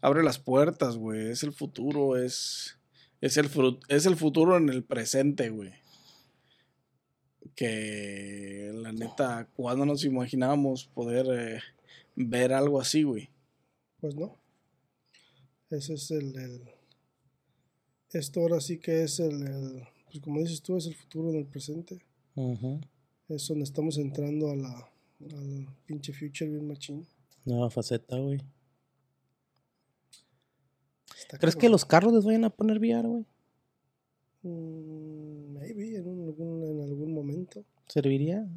[0.01, 1.29] abre las puertas, güey.
[1.31, 2.77] Es el futuro, es,
[3.19, 3.49] es, el,
[3.89, 5.73] es el futuro en el presente, güey.
[7.55, 11.59] Que la neta, cuando nos imaginábamos poder eh,
[12.15, 13.29] ver algo así, güey?
[13.99, 14.37] Pues no.
[15.69, 16.69] Ese es el, el-
[18.11, 21.45] Esto ahora sí que es el, el- Pues como dices tú, es el futuro del
[21.45, 22.01] presente.
[22.35, 22.81] Ujú.
[23.29, 24.89] Es donde estamos entrando a la...
[25.31, 27.05] Al pinche future bien machine.
[27.45, 28.41] Nueva faceta, güey.
[31.39, 33.25] ¿Crees que los carros les vayan a poner VR, güey?
[34.43, 37.63] Mm, maybe en, un- algún, en algún momento.
[37.87, 38.47] ¿Serviría?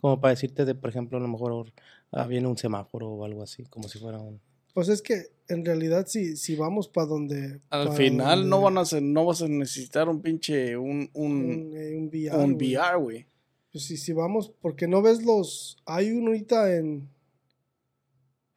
[0.00, 1.72] Como para decirte de, por ejemplo, a lo mejor
[2.10, 4.40] ah, viene un semáforo o algo así, como si fuera un...
[4.74, 7.60] Pues es que en realidad si, si vamos para donde...
[7.70, 11.32] Al pa' final no van a ser, no vas a necesitar un pinche, un, un,
[11.32, 12.44] un, eh, un VR.
[12.44, 12.76] un güey.
[12.76, 13.26] VR, güey.
[13.72, 15.78] Pues si, si vamos, porque no ves los.
[15.86, 17.08] Hay uno ahorita en.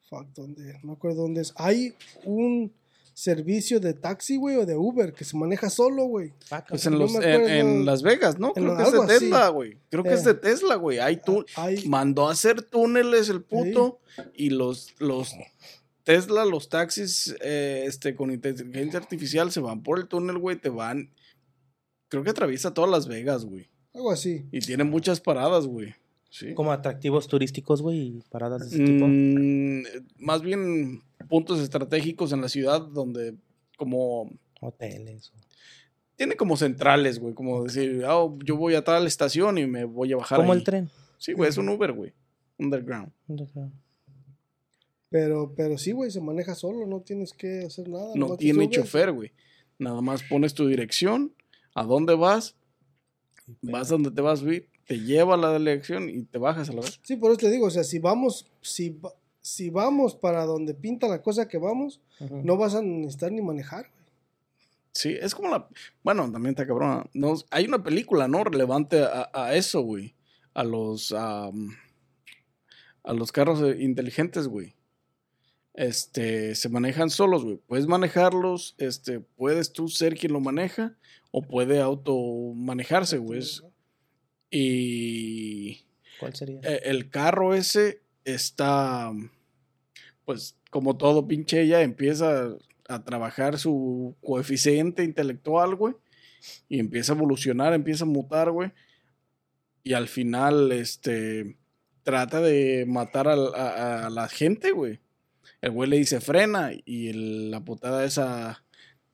[0.09, 0.73] Fuck, ¿dónde?
[0.81, 1.53] No me acuerdo dónde es.
[1.55, 1.93] Hay
[2.25, 2.73] un
[3.13, 6.33] servicio de taxi, güey, o de Uber que se maneja solo, güey.
[6.67, 8.53] Pues en, los, me en, Las Vegas, ¿no?
[8.53, 9.07] Creo que es de.
[9.07, 9.77] Tesla, güey.
[9.89, 10.29] Creo que es Eh.
[10.29, 10.97] de Tesla, güey.
[10.97, 13.99] Hay tú Hay, mandó a hacer túneles el puto
[14.33, 15.35] y los, los
[16.03, 20.69] Tesla, los taxis eh, este, con inteligencia artificial se van por el túnel, güey, te
[20.69, 21.09] van.
[22.09, 23.69] Creo que atraviesa todas Las Vegas, güey.
[23.93, 24.45] algo así.
[24.51, 25.95] Y tiene muchas paradas, güey.
[26.29, 26.53] Sí.
[26.55, 29.05] Como atractivos turísticos, güey, y paradas de ese tipo.
[29.07, 29.83] Mm,
[30.17, 33.35] más bien puntos estratégicos en la ciudad donde
[33.77, 35.31] como Hoteles.
[36.15, 40.11] tiene como centrales, güey, como decir, ah, yo voy a tal estación y me voy
[40.13, 40.59] a bajar Como ahí.
[40.59, 40.89] el tren.
[41.17, 42.13] Sí, güey, es un Uber, güey.
[42.57, 43.11] Underground.
[45.13, 48.13] Pero, pero sí, güey, se maneja solo, no tienes que hacer nada.
[48.15, 49.31] No tiene chofer, güey.
[49.77, 51.31] Nada más pones tu dirección,
[51.75, 52.55] a dónde vas,
[53.61, 56.73] vas a donde te vas, güey, te lleva a la dirección y te bajas a
[56.73, 56.99] la vez.
[57.03, 60.73] Sí, por eso te digo, o sea, si vamos, si, va- si vamos para donde
[60.73, 64.03] pinta la cosa que vamos, no vas a necesitar ni manejar, güey.
[64.93, 65.67] Sí, es como la.
[66.03, 67.07] Bueno, también está cabrón.
[67.13, 68.43] No, hay una película, ¿no?
[68.43, 70.15] Relevante a, a eso, güey.
[70.55, 71.11] A los.
[71.11, 71.51] a
[73.13, 74.73] los carros eh, inteligentes, güey.
[75.73, 76.55] Este.
[76.55, 77.57] Se manejan solos, güey.
[77.67, 78.75] Puedes manejarlos.
[78.77, 79.19] Este.
[79.19, 80.95] Puedes tú ser quien lo maneja.
[81.31, 82.15] O puede auto
[82.55, 83.41] manejarse, güey.
[84.49, 85.83] Y.
[86.19, 86.59] ¿Cuál sería?
[86.63, 89.11] eh, el carro ese está,
[90.25, 92.55] pues como todo pinche ella, empieza
[92.87, 95.95] a trabajar su coeficiente intelectual, güey,
[96.69, 98.71] y empieza a evolucionar, empieza a mutar, güey,
[99.83, 101.57] y al final, este,
[102.03, 104.99] trata de matar a, a la gente, güey.
[105.63, 108.65] El güey le dice frena y el- la putada esa,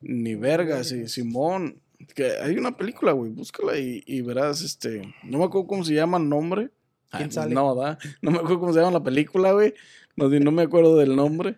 [0.02, 1.80] ni verga, sí, Simón.
[2.16, 5.94] Que hay una película, güey, búscala y, y verás, este, no me acuerdo cómo se
[5.94, 6.72] llama el nombre.
[7.12, 7.54] ¿Quién Ay, sale?
[7.54, 8.00] No, ¿da?
[8.24, 9.76] No me acuerdo cómo se llama la película, güey.
[10.16, 11.58] No, no me acuerdo del nombre,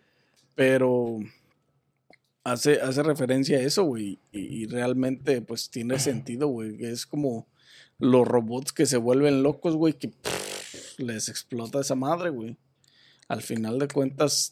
[0.56, 1.20] pero
[2.44, 4.20] hace, hace referencia a eso, güey.
[4.34, 6.84] Y, y realmente, pues, tiene sentido, güey.
[6.84, 7.48] Es como
[7.98, 12.58] los robots que se vuelven locos, güey, que pff, les explota esa madre, güey.
[13.32, 14.52] Al final de cuentas,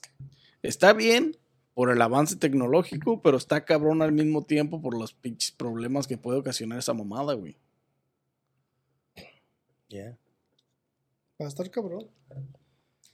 [0.61, 1.35] está bien
[1.73, 6.17] por el avance tecnológico, pero está cabrón al mismo tiempo por los pinches problemas que
[6.17, 7.57] puede ocasionar esa mamada, güey.
[9.89, 10.17] Yeah.
[11.41, 12.07] Va a estar cabrón.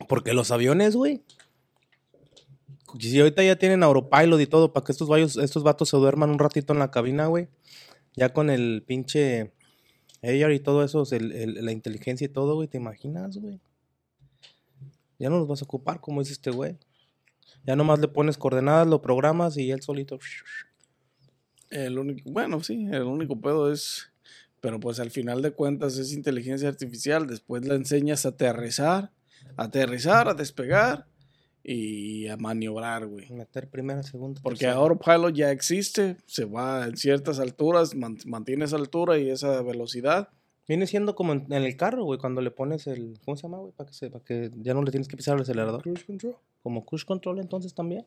[0.08, 1.24] Porque los aviones, güey.
[3.00, 6.30] Si ahorita ya tienen Autopilot y todo, para que estos, vayos, estos vatos se duerman
[6.30, 7.48] un ratito en la cabina, güey.
[8.16, 9.52] Ya con el pinche
[10.22, 13.60] AR y todo eso, el- el- la inteligencia y todo, güey, ¿te imaginas, güey?
[15.20, 16.78] Ya no los vas a ocupar, como dice este güey.
[17.66, 20.20] Ya nomás le pones coordenadas, lo programas y él solito.
[21.70, 24.12] El único, bueno, sí, el único pedo es,
[24.62, 29.12] pero pues al final de cuentas es inteligencia artificial, después la enseñas a aterrizar,
[29.58, 31.08] a aterrizar, a despegar
[31.64, 33.30] y a maniobrar, güey.
[33.32, 34.40] Meter primera, segunda.
[34.44, 34.80] Porque tercera.
[34.80, 40.30] Autopilot ya existe, se va en ciertas alturas, man- mantiene esa altura y esa velocidad.
[40.68, 43.20] Viene siendo como en, en el carro, güey, cuando le pones el.
[43.24, 43.72] ¿Cómo se llama, güey?
[43.74, 45.82] Para que, se- para que ya no le tienes que pisar el acelerador.
[45.84, 46.36] Cruise control.
[46.64, 48.06] Como cruise control, entonces también.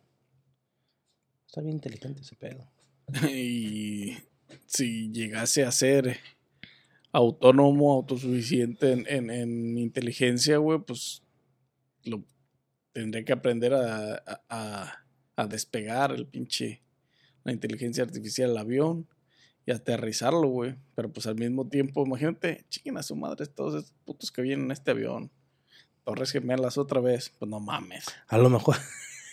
[1.46, 2.68] Está bien inteligente ese pedo.
[3.32, 4.16] y
[4.66, 6.18] si llegase a ser
[7.12, 11.22] autónomo, autosuficiente en, en- en inteligencia, güey, pues
[12.04, 12.24] lo
[12.92, 15.04] tendría que aprender a, a- a-
[15.36, 16.82] a despegar el pinche,
[17.44, 19.06] la inteligencia artificial del avión
[19.68, 20.76] y aterrizarlo, güey.
[20.94, 24.64] Pero pues al mismo tiempo, imagínate, chiquen a su madre todos estos putos que vienen
[24.66, 25.30] en este avión.
[26.04, 28.06] Torres gemelas otra vez, pues no mames.
[28.28, 28.76] A lo mejor.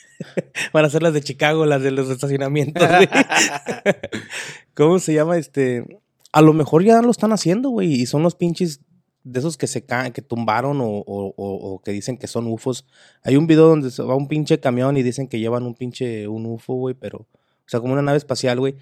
[0.74, 2.84] Van a ser las de Chicago, las de los estacionamientos.
[4.74, 6.02] ¿Cómo se llama este?
[6.32, 7.93] A lo mejor ya lo están haciendo, güey.
[7.93, 8.82] Y son los pinches
[9.24, 12.86] de esos que se caen, que tumbaron o, o- que dicen que son UFOs.
[13.24, 16.28] Hay un video donde se va un pinche camión y dicen que llevan un pinche
[16.28, 17.19] un UFO, güey, pero.
[17.19, 18.76] O sea, como una nave espacial, güey.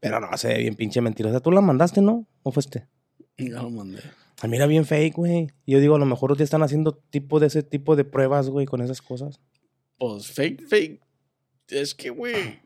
[0.00, 1.40] Pero no, se ve bien pinche mentirosa.
[1.40, 2.26] Tú la mandaste, ¿no?
[2.42, 2.86] ¿O fue este?
[3.36, 4.00] Ya lo mandé.
[4.40, 5.48] A mí era bien fake, güey.
[5.66, 8.66] Yo digo, a lo mejor ya están haciendo tipo de ese tipo de pruebas, güey,
[8.66, 9.40] con esas cosas.
[9.98, 11.00] Pues fake, fake.
[11.68, 12.60] Es que, güey,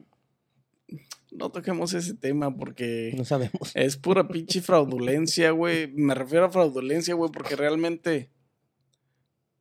[1.30, 3.72] no toquemos ese tema porque No sabemos.
[3.74, 5.90] es pura pinche fraudulencia, güey.
[5.92, 8.30] Me refiero a fraudulencia, güey, porque realmente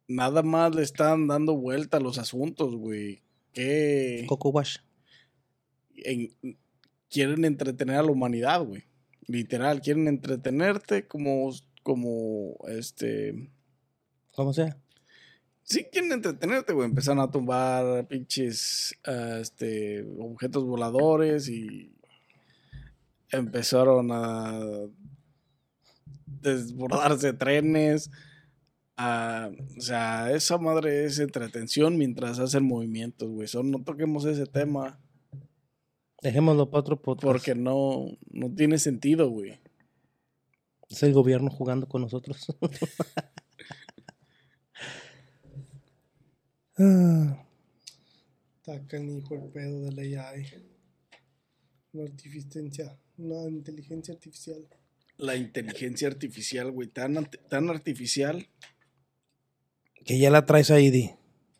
[0.07, 3.21] nada más le están dando vuelta a los asuntos, güey.
[3.53, 4.77] Que Coco Wash.
[5.95, 6.29] en-
[7.11, 8.85] quieren entretener a la humanidad, güey.
[9.27, 11.51] Literal, quieren entretenerte como,
[11.83, 13.51] como, este,
[14.33, 14.77] Como sea.
[15.63, 16.87] Sí, quieren entretenerte, güey.
[16.87, 21.93] Empezaron a tumbar pinches ah, este, objetos voladores y
[23.31, 24.59] empezaron a
[26.25, 28.09] desbordarse trenes.
[28.97, 33.47] Ah, o sea, esa madre es entretención mientras hacen movimientos, güey.
[33.47, 34.99] So, no toquemos ese tema
[36.21, 37.23] Dejémoslo para otro podcast.
[37.23, 39.59] porque no, no tiene sentido, güey.
[40.89, 42.45] Es el gobierno jugando con nosotros.
[48.57, 50.45] Está canijo el pedo de la AI.
[51.93, 54.67] Una artificiencia, una inteligencia artificial.
[55.17, 58.47] La inteligencia artificial, güey, tan, tan artificial.
[60.05, 61.11] que ya la traes ahí, Di.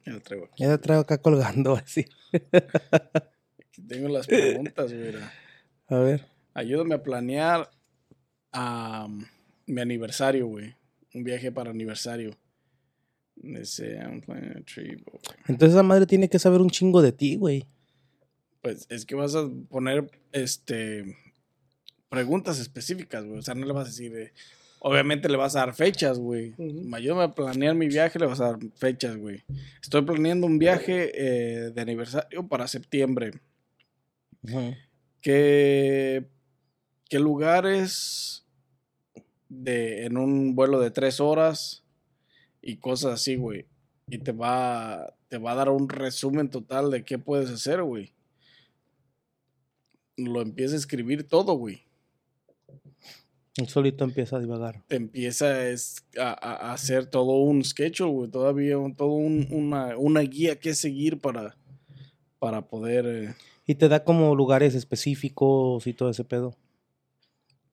[0.06, 0.64] Ya lo traigo aquí.
[0.64, 2.06] Ya la traigo acá colgando así.
[3.82, 5.06] Aquí tengo las preguntas, güey.
[5.06, 5.34] mira.
[5.88, 6.26] A ver.
[6.54, 7.70] Ayúdame a planear
[8.52, 9.08] a
[9.66, 10.76] mi aniversario, güey.
[11.14, 12.38] Un viaje para aniversario.
[13.36, 15.08] Dice, I'm planning a trip.
[15.48, 17.66] Entonces esa madre tiene que saber un chingo de ti, güey.
[18.62, 21.18] Pues es que vas a poner este
[22.10, 23.40] preguntas específicas, güey.
[23.40, 24.16] O sea, no le vas a decir.
[24.16, 24.34] eh,
[24.80, 26.54] obviamente le vas a dar fechas, güey.
[26.94, 29.44] Ayúdame a planear mi viaje, le vas a dar fechas, güey.
[29.82, 33.32] Estoy planeando un viaje eh, de aniversario para septiembre.
[34.44, 34.74] Ujú.
[35.22, 36.26] ¿Qué,
[37.10, 38.46] qué lugares
[39.50, 41.84] de, en un vuelo de tres horas
[42.62, 43.66] y cosas así, güey?
[44.08, 48.14] Y te va, te va a dar un resumen total de qué puedes hacer, güey.
[50.18, 51.84] Lo empieza a escribir todo, güey.
[53.58, 54.82] Él solito empieza a divagar.
[54.88, 58.30] Te empieza a, a- a hacer todo un schedule, güey.
[58.32, 61.56] Todavía un- todo un- una, una guía que seguir para,
[62.40, 63.06] para poder...
[63.06, 63.36] eh,
[63.72, 66.56] Y te da como lugares específicos y todo ese pedo.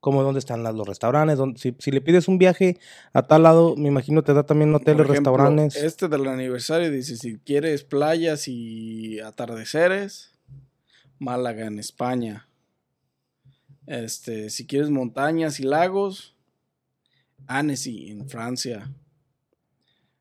[0.01, 1.37] como dónde están las- los restaurantes.
[1.39, 2.79] dónde- si, si le pides un viaje
[3.13, 5.75] a tal lado, me imagino te da también hoteles, ejemplo, restaurantes.
[5.83, 10.31] Este del aniversario dice, si quieres playas y atardeceres,
[11.19, 12.47] Málaga en España.
[13.89, 16.37] Este, si quieres montañas y lagos,
[17.49, 18.89] Annecy en Francia.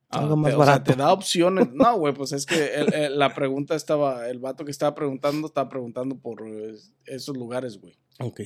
[0.10, 0.92] Ah, Algo más te, o sea, barato.
[0.94, 1.68] te da opciones.
[1.74, 5.48] No, güey, pues es que el- el- la pregunta estaba, el vato que estaba preguntando,
[5.48, 6.44] estaba preguntando por
[7.06, 7.98] esos lugares, güey.
[8.20, 8.42] Ok.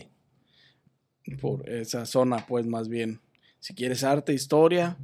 [1.40, 3.22] Por esa zona, pues más bien.
[3.60, 4.98] Si quieres arte, historia,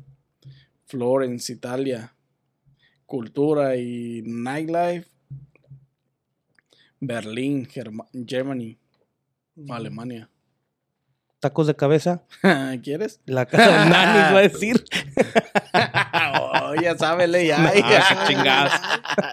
[0.85, 2.15] Florence, Italia,
[3.05, 5.07] cultura y nightlife,
[6.99, 8.77] Berlín, Germa- Germany,
[9.69, 10.29] Alemania.
[11.39, 12.23] Tacos de cabeza.
[12.83, 13.21] ¿Quieres?
[13.25, 14.83] La casa de Nani, va a decir.
[16.81, 17.57] Ya sábele ya.
[17.67, 17.71] Ah,
[18.25, 18.73] qué chingados.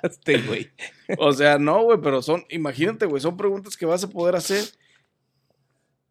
[0.03, 0.71] Este güey.
[1.19, 4.65] O sea, no, güey, pero son, imagínate, güey, son preguntas que vas a poder hacer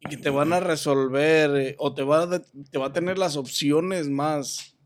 [0.00, 3.16] y que te van a resolver eh, o te va a, te va a tener
[3.18, 4.76] las opciones más,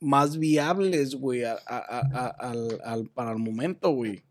[0.00, 4.22] más viables, güey, a- a- a- a- al, al- para el momento, güey.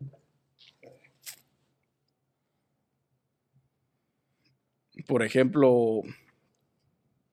[5.06, 6.02] Por ejemplo,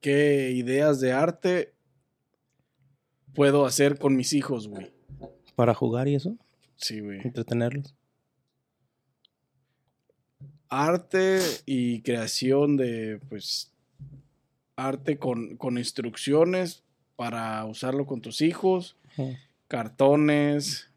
[0.02, 1.73] ¿qué ideas de arte
[3.34, 4.91] puedo hacer con mis hijos, güey?
[5.56, 6.36] Para jugar y eso,
[6.76, 7.19] Sí, güey.
[7.24, 7.96] entretenerlos.
[10.69, 13.72] arte y creación de, pues,
[14.76, 16.84] arte con, con instrucciones
[17.15, 18.98] para usarlo con tus hijos,
[19.67, 20.89] cartones,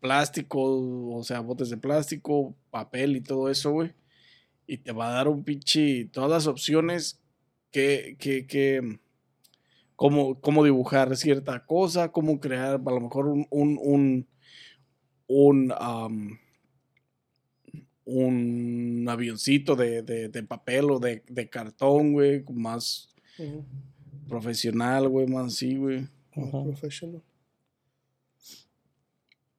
[0.00, 3.92] plástico, o sea, botes de plástico, papel y todo eso, güey.
[4.66, 7.20] Y te va a dar un pinche, todas las opciones
[7.70, 8.98] que, que, que,
[10.02, 14.26] cómo, cómo dibujar cierta cosa, cómo crear a lo mejor un, un,
[15.28, 16.38] un,
[18.04, 23.14] un, avioncito de, de- de papel o de, de cartón, güey, más
[24.28, 26.00] profesional, güey, más así, güey.
[26.34, 26.64] Más Ujú.
[26.64, 27.22] professional.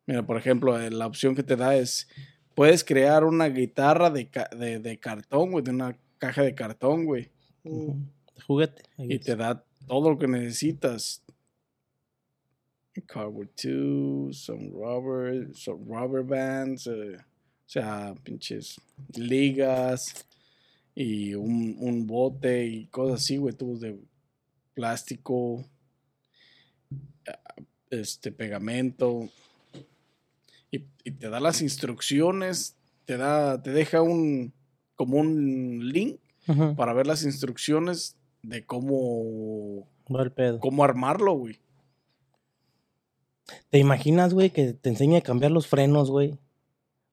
[0.05, 2.09] Mira, por ejemplo, eh, la opción que te da es,
[2.53, 7.05] puedes crear una guitarra de, ca- de, de cartón, güey, de una caja de cartón,
[7.05, 7.29] güey.
[7.63, 8.83] De juguete.
[8.97, 11.21] Y te da todo lo que necesitas.
[13.07, 17.23] Cardboard too, some rubber, some rubber bands, eh, o
[17.65, 18.79] sea, pinches
[19.15, 20.25] ligas
[20.93, 23.99] y un, un bote y cosas así, güey, tubos de
[24.75, 25.65] plástico,
[27.27, 27.39] ah,
[27.89, 29.29] este pegamento
[30.69, 34.53] y, y te da las instrucciones, te da, te deja un
[34.95, 36.19] como un link
[36.75, 40.59] para ver las instrucciones de cómo, Va el pedo.
[40.59, 41.59] cómo armarlo, güey.
[43.69, 46.37] ¿Te imaginas, güey, que te enseñe a cambiar los frenos, güey?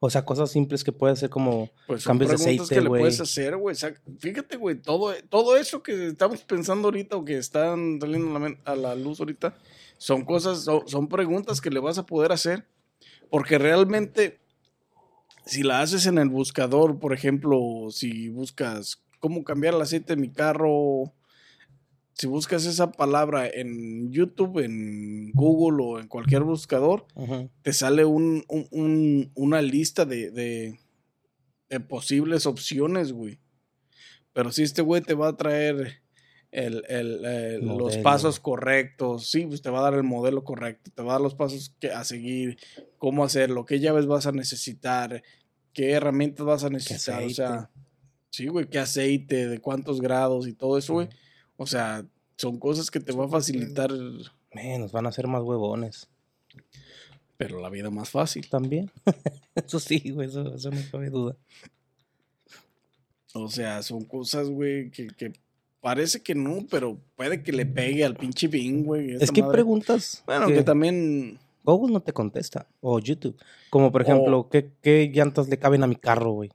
[0.03, 2.81] O sea, cosas simples que puede hacer como Pues son cambios de preguntas aceite, que
[2.81, 3.03] le güey.
[3.03, 3.73] puedes hacer, güey.
[3.75, 8.31] O sea, fíjate, güey, todo, todo eso que estamos pensando ahorita o que están saliendo
[8.31, 9.57] a la, men- a la luz ahorita,
[9.99, 12.67] son cosas, son, son preguntas que le vas a poder hacer.
[13.29, 14.41] Porque realmente,
[15.45, 17.59] si la haces en el buscador, por ejemplo,
[17.91, 21.13] si buscas cómo cambiar el aceite de mi carro,
[22.21, 27.07] si buscas esa palabra en YouTube, en Google o en cualquier buscador,
[27.63, 30.79] te sale un, un- un- una lista de, de,
[31.71, 33.39] de posibles opciones, güey.
[34.35, 36.03] Pero si este güey te va a traer
[36.53, 40.91] el, el, eh, los pasos correctos, sí, pues te va a dar el modelo correcto,
[40.95, 42.59] te va a dar los pasos que, a seguir,
[42.99, 45.23] cómo hacerlo, qué llaves vas a necesitar,
[45.73, 47.71] qué herramientas vas a necesitar, o sea,
[48.31, 51.09] sí, güey, qué aceite, de cuántos grados y todo eso, güey.
[51.63, 52.07] O sea,
[52.39, 53.93] son cosas que te va a facilitar,
[54.55, 56.09] Men, nos van a hacer más huevones.
[57.37, 58.49] pero la vida más fácil.
[58.49, 58.91] También.
[59.55, 61.37] eso sí, güey, eso, eso no cabe duda.
[63.35, 65.35] O sea, son cosas, güey, que, que
[65.83, 69.17] parece que no, pero puede que le pegue al pinche Bing, güey.
[69.21, 69.53] Es que madre.
[69.53, 70.23] preguntas.
[70.25, 71.39] Bueno, que que también.
[71.63, 72.67] Google no te contesta.
[72.81, 73.37] O YouTube.
[73.69, 76.51] Como por ejemplo, ¿qué, ¿qué llantas le caben a mi carro, güey?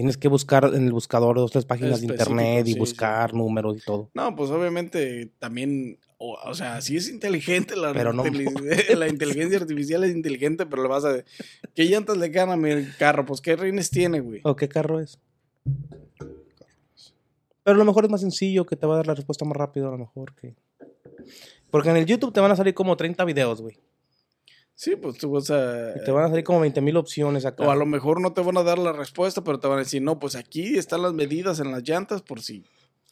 [0.00, 3.76] Tienes que buscar en el buscador dos, tres páginas de internet y sí, buscar números
[3.76, 4.08] y todo.
[4.14, 5.98] No, pues obviamente también.
[6.16, 8.24] O, o sea, sí es inteligente la, Pero no
[8.96, 11.22] la inteligencia artificial es inteligente, pero le vas a.
[11.74, 13.26] ¿Qué llantas le caen a mi carro?
[13.26, 14.40] Pues qué rines tiene, güey.
[14.42, 15.18] ¿O qué carro es?
[17.62, 19.58] Pero a lo mejor es más sencillo, que te va a dar la respuesta más
[19.58, 20.54] rápido, a lo mejor que.
[21.70, 23.76] Porque en el YouTube te van a salir como 30 videos, güey.
[24.80, 25.90] Sí, pues tú vas a.
[25.94, 27.66] Y te van a salir como 20 mil opciones acá.
[27.66, 29.82] O a lo mejor no te van a dar la respuesta, pero te van a
[29.82, 32.64] decir, no, pues aquí están las medidas en las llantas, por si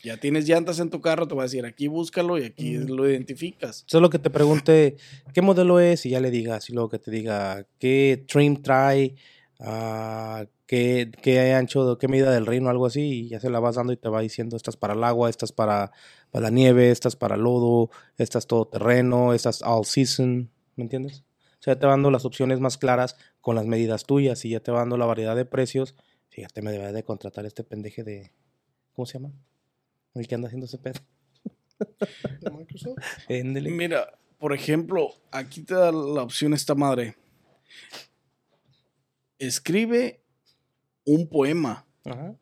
[0.03, 2.93] ya tienes llantas en tu carro, te va a decir, aquí búscalo y aquí Mm.
[2.93, 3.85] lo identificas.
[3.87, 4.97] Solo que te pregunte
[5.35, 6.71] qué modelo es y ya le digas.
[6.71, 9.16] Y luego que te diga qué trim trae,
[9.61, 13.75] ah, qué, qué ancho, qué medida del reino, algo así, y ya se la vas
[13.77, 15.93] dando y te va diciendo, esta es para el agua, esta es para,
[16.31, 19.85] para la nieve, esta es para el lodo, esta es todo terreno, esta es all
[19.85, 21.25] season, ¿me entiendes?
[21.61, 24.61] O sea, te va dando las opciones más claras con las medidas tuyas y ya
[24.61, 25.96] te va dando la variedad de precios.
[26.28, 28.32] Fíjate, me debería de contratar este pendeje de,
[28.92, 29.32] ¿cómo se llama?
[30.14, 31.00] El que anda haciendo ese pedo.
[32.40, 32.98] de Microsoft.
[33.28, 37.16] Mira, por ejemplo, aquí te da la opción esta madre.
[39.38, 40.20] Escribe
[41.04, 41.86] un poema.
[42.04, 42.36] Ajá.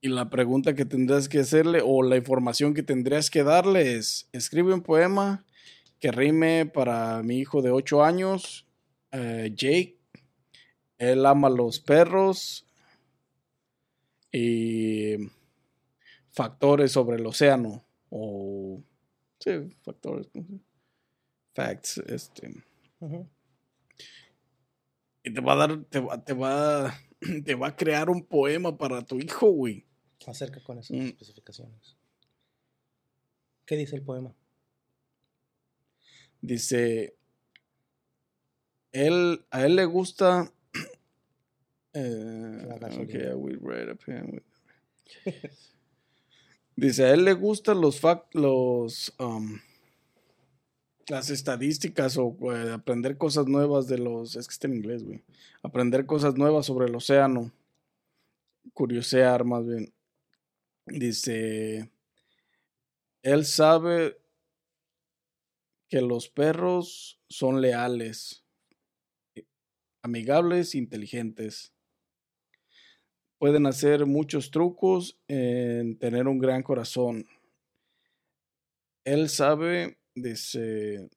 [0.00, 4.28] Y la pregunta que tendrás que hacerle o la información que tendrías que darle es,
[4.32, 5.43] escribe un poema
[6.04, 8.66] que rime para mi hijo de 8 años,
[9.10, 9.98] eh, Jake.
[10.98, 12.66] Él ama los perros
[14.30, 15.16] y
[16.30, 18.82] factores sobre el océano o
[19.38, 19.50] sí,
[19.82, 20.28] factores,
[21.54, 22.52] facts, este.
[25.22, 26.94] Y te va a dar, te va, te va,
[27.46, 29.86] te va a crear un poema para tu hijo, güey.
[30.26, 31.06] Acerca con esas Mm.
[31.06, 31.96] especificaciones.
[33.64, 34.34] ¿Qué dice el poema?
[36.46, 37.16] Dice,
[38.92, 40.52] él, a él le gusta...
[41.94, 43.30] eh, La ok, gasolina.
[43.30, 44.30] I will write a pen
[45.24, 45.50] with-
[46.76, 49.58] Dice, a él le gustan los fac- los um,
[51.06, 55.22] las estadísticas o eh, aprender cosas nuevas de los, es que está en inglés, güey.
[55.62, 57.52] Aprender cosas nuevas sobre el océano.
[58.74, 59.94] Curiosear más bien.
[60.86, 61.90] Dice,
[63.22, 64.18] él sabe
[65.94, 68.44] que los perros son leales,
[70.02, 71.72] amigables, inteligentes.
[73.38, 77.28] Pueden hacer muchos trucos en tener un gran corazón.
[79.04, 81.08] Él sabe, dice,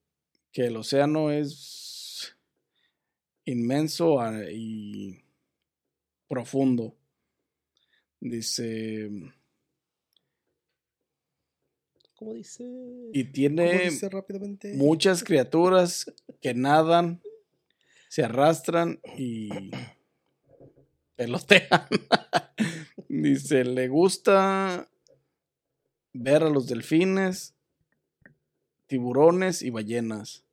[0.52, 2.38] que el océano es
[3.46, 5.24] inmenso ah, y
[6.28, 6.96] profundo.
[8.20, 9.10] Dice,
[12.18, 12.64] ¿Cómo dice?
[13.14, 14.74] y ¿Cómo tiene dice rápidamente?
[14.74, 16.12] muchas criaturas
[16.42, 17.22] que nadan,
[18.10, 19.50] se arrastran y
[21.16, 21.62] pelotean.
[23.10, 24.90] Dice, le gusta
[26.14, 27.54] ver a los delfines,
[28.88, 30.44] tiburones y ballenas.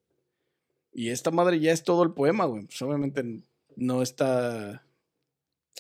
[0.93, 2.65] Y esta madre ya es todo el poema, güey.
[2.67, 3.43] Pues obviamente
[3.77, 4.85] no está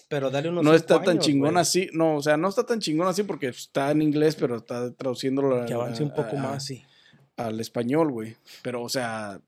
[0.09, 1.61] Pero dale unos no cinco está tan años, chingón güey.
[1.63, 1.89] así.
[1.93, 5.65] No, o sea, no está tan chingón así porque está en inglés, pero está traduciéndolo
[5.67, 6.83] Que avance un poco a- más, sí.
[7.37, 8.37] al español, güey.
[8.63, 9.41] Pero, o sea,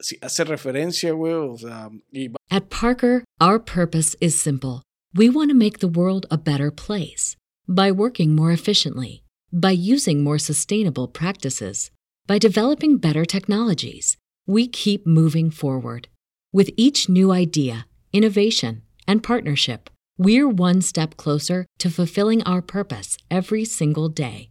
[0.00, 4.82] si hace referencia, güey, o sea, y At Parker, our purpose is simple.
[5.14, 7.36] We want to make the world a better place
[7.68, 9.22] by working more efficiently,
[9.52, 11.90] by using more sustainable practices,
[12.26, 14.16] by developing better technologies.
[14.46, 16.08] We keep moving forward.
[16.52, 19.88] With each new idea, innovation, and partnership,
[20.18, 24.50] we're one step closer to fulfilling our purpose every single day.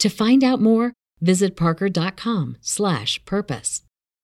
[0.00, 3.82] To find out more, visit parker.com/purpose.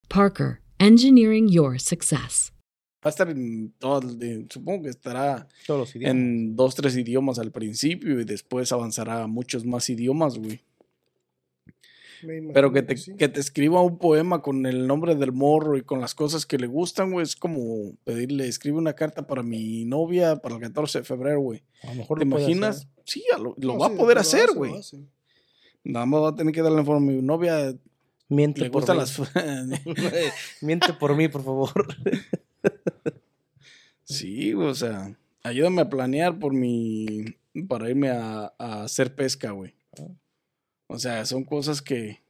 [0.08, 2.50] Parker, engineering your success.
[3.04, 6.14] va a estar en todo, en- supongo que estará Todos los idiomas.
[6.14, 10.60] en dos, tres idiomas al principio y después avanzará a muchos más idiomas, güey.
[12.54, 13.14] Pero que te, sí.
[13.16, 16.58] que te escriba un poema con el nombre del morro y con las cosas que
[16.58, 20.98] le gustan, güey, es como pedirle, escribe una carta para mi novia para el 14
[21.00, 21.62] de febrero, güey.
[21.82, 22.76] A lo mejor ¿Te lo puede imaginas?
[22.76, 22.88] hacer.
[23.04, 24.74] Sí, a lo, lo No, va sí, a poder hacer, güey.
[25.84, 27.12] Nada más va a tener que darle informe.
[27.14, 27.74] Mi novia
[28.28, 28.96] Miente le por mí.
[28.96, 29.20] las...
[30.62, 31.86] Miente por mí, por favor.
[34.04, 37.24] Sí, o sea, ayúdame a planear por mi.
[37.68, 39.74] para irme a, a hacer pesca, güey.
[40.86, 42.22] O sea, son cosas que.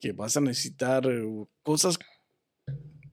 [0.00, 1.06] que vas a necesitar.
[1.06, 1.24] eh,
[1.62, 1.98] Cosas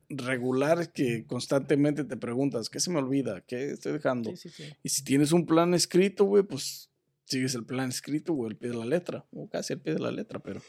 [0.09, 3.41] regulares que constantemente te preguntas, ¿qué se me olvida?
[3.41, 4.29] ¿Qué estoy dejando?
[4.35, 4.63] Sí, sí, sí.
[4.83, 6.89] Y si tienes un plan escrito, güey, pues
[7.25, 9.25] sigues el plan escrito, güey, al pie de la letra.
[9.33, 10.61] O casi al pie de la letra, pero.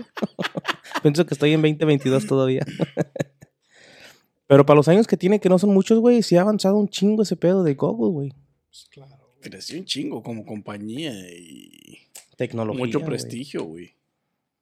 [1.02, 2.64] Pienso que estoy en 2022 todavía.
[4.46, 6.88] Pero para los años que tiene, que no son muchos, güey, sí ha avanzado un
[6.88, 8.32] chingo ese pedo de Google, güey.
[8.68, 9.16] Pues claro.
[9.40, 11.98] Creció un chingo como compañía y
[12.36, 12.78] Tecnología.
[12.78, 13.92] mucho prestigio, güey.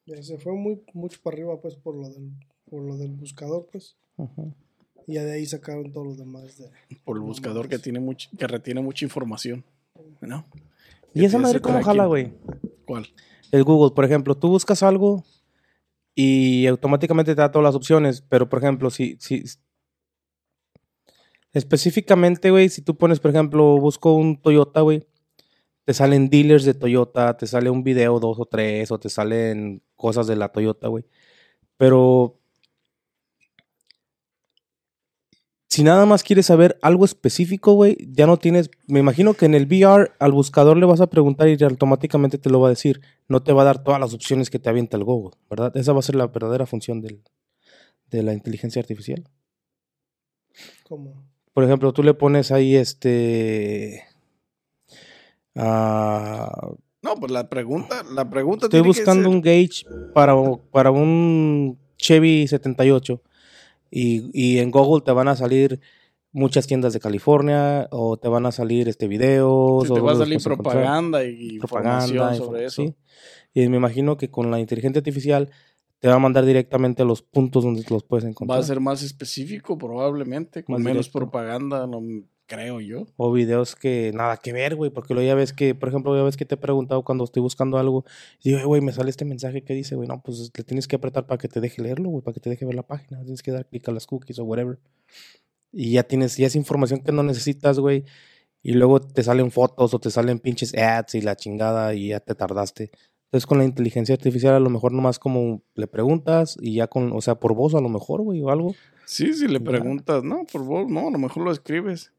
[0.06, 2.30] Ya se fue muy mucho para arriba, pues, por lo del,
[2.70, 3.96] por lo del buscador, pues.
[5.06, 6.70] Y ya de ahí sacaron todos los demás de.
[7.04, 9.64] Por el buscador que tiene mucho, que retiene mucha información.
[10.20, 10.44] ¿No?
[11.14, 12.32] ¿Y esa madre cómo jala, güey?
[12.84, 13.06] ¿Cuál?
[13.52, 15.24] El Google, por ejemplo, tú buscas algo
[16.14, 19.44] y automáticamente te da todas las opciones, pero por ejemplo, si, si
[21.52, 25.06] específicamente, güey, si tú pones, por ejemplo, busco un Toyota, güey,
[25.84, 29.82] te salen dealers de Toyota, te sale un video dos o tres, o te salen
[29.96, 31.04] cosas de la Toyota, güey.
[31.76, 32.38] Pero
[35.68, 38.70] si nada más quieres saber algo específico, güey, ya no tienes.
[38.86, 42.48] Me imagino que en el VR al buscador le vas a preguntar y automáticamente te
[42.50, 43.00] lo va a decir.
[43.28, 45.76] No te va a dar todas las opciones que te avienta el Google, ¿verdad?
[45.76, 47.22] Esa va a ser la verdadera función del-
[48.10, 49.28] de la inteligencia artificial.
[50.84, 51.24] Como.
[51.52, 54.04] Por ejemplo, tú le pones ahí este.
[55.56, 56.70] ah,
[57.04, 59.84] No, pues la pregunta, la pregunta estoy tiene que buscando ser- un gauge
[60.14, 60.34] para,
[60.72, 63.20] para un Chevy 78.
[63.90, 65.80] Y, y en Google te van a salir
[66.32, 69.84] muchas tiendas de California o te van a salir este videos.
[69.84, 72.82] te o va a salir propaganda y información sobre eso.
[72.82, 72.94] sí.
[73.52, 75.48] Y me imagino que con la inteligencia artificial
[76.00, 78.58] te va a mandar directamente a los puntos donde los puedes Va encontrar.
[78.58, 81.18] a ser más específico probablemente, con Más menos directo.
[81.20, 82.00] propaganda, no
[82.46, 83.06] creo yo.
[83.16, 86.22] O videos que nada que ver, güey, porque luego ya ves que, por ejemplo, ya
[86.22, 88.04] ves que te he preguntado cuando estoy buscando algo,
[88.42, 90.86] y digo, "Eh, güey, me sale este mensaje que dice, güey, no, pues le tienes
[90.88, 93.22] que apretar para que te deje leerlo, güey, para que te deje ver la página,
[93.22, 94.78] tienes que dar clic a las cookies o whatever.
[95.72, 98.04] Y ya tienes, ya es información que no necesitas, güey,
[98.62, 102.20] y luego te salen fotos o te salen pinches ads y la chingada y ya
[102.20, 102.90] te tardaste.
[103.26, 107.12] Entonces con la inteligencia artificial a lo mejor nomás como le preguntas y ya con,
[107.12, 108.74] o sea, por voz a lo mejor, güey, o algo.
[109.06, 112.12] Sí, si le preguntas, no, por favor, no, a lo mejor lo escribes.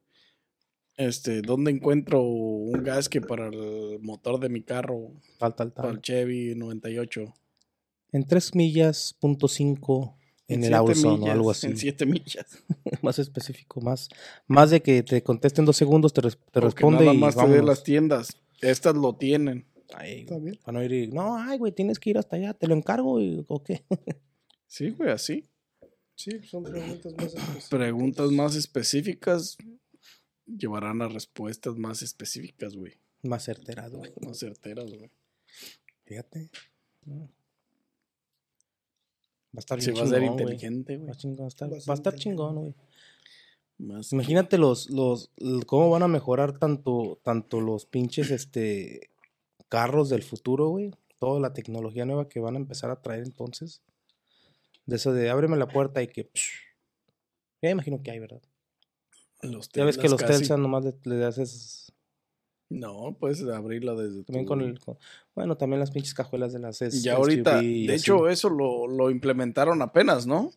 [0.98, 5.90] Este, ¿dónde encuentro un gas que para el motor de mi carro, Tal, tal, para
[5.90, 5.98] tal.
[5.98, 7.34] el Chevy 98?
[8.14, 10.18] En 3 millas, punto 5
[10.48, 11.68] en, el siete Aurzone o algo así.
[11.68, 12.64] En 7 millas.
[13.02, 14.08] más específico, más,
[14.48, 17.36] más de que te conteste en dos segundos, te, res- te responde nada y más
[17.36, 17.66] te vámonos.
[17.66, 18.38] las tiendas.
[18.62, 19.66] Estas lo tienen.
[19.94, 20.58] Ay, Está bien.
[20.64, 23.20] para no ir y, no, ay, güey, tienes que ir hasta allá, te lo encargo
[23.20, 23.84] y, o qué.
[24.68, 25.46] Sí, güey, así.
[26.16, 27.70] Sí, son preguntas más específicas.
[27.70, 29.58] Preguntas más específicas
[30.46, 32.94] llevarán a respuestas más específicas, güey.
[33.24, 34.12] más certerado, güey.
[34.22, 35.10] Más certeras, güey.
[36.06, 36.50] Fíjate.
[37.08, 37.28] Va
[39.56, 40.32] a estar Se bien va a ser chingón, güey.
[40.32, 41.16] inteligente, Va güey.
[41.16, 42.18] chingón, va a estar, Va a ser va a estar inteligente.
[42.18, 42.76] chingón, güey.
[43.78, 45.32] Más Imagínate los, los,
[45.66, 49.10] cómo van a mejorar tanto, tanto los pinches, este,
[49.70, 50.92] carros del futuro, güey.
[51.20, 53.82] Toda la tecnología nueva que van a empezar a traer entonces.
[54.86, 56.52] De eso de ábreme la puerta y que, psh,
[57.62, 58.42] ya imagino que hay, ¿verdad?
[59.42, 61.92] Los Ya ves que los casi- Telsa nomás le, le haces,
[62.70, 64.98] No, puedes abrirla desde también tu- con el, con-
[65.36, 68.02] bueno, también las pinches cajuelas de las S- Ya ahorita, SUV y de así.
[68.04, 70.52] hecho, eso lo, lo implementaron apenas, ¿no?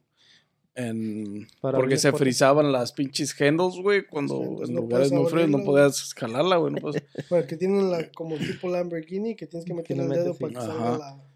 [0.74, 5.48] En, porque se frizaban las pinches handles, güey, cuando entonces en no lugares muy fríos
[5.50, 6.72] no podías jalarla, güey.
[6.74, 10.34] No puedes- Bueno, que tienen la, como tipo Lamborghini, que tienes que meter el dedo
[10.38, 10.66] para que Ajá.
[10.68, 11.27] salga la.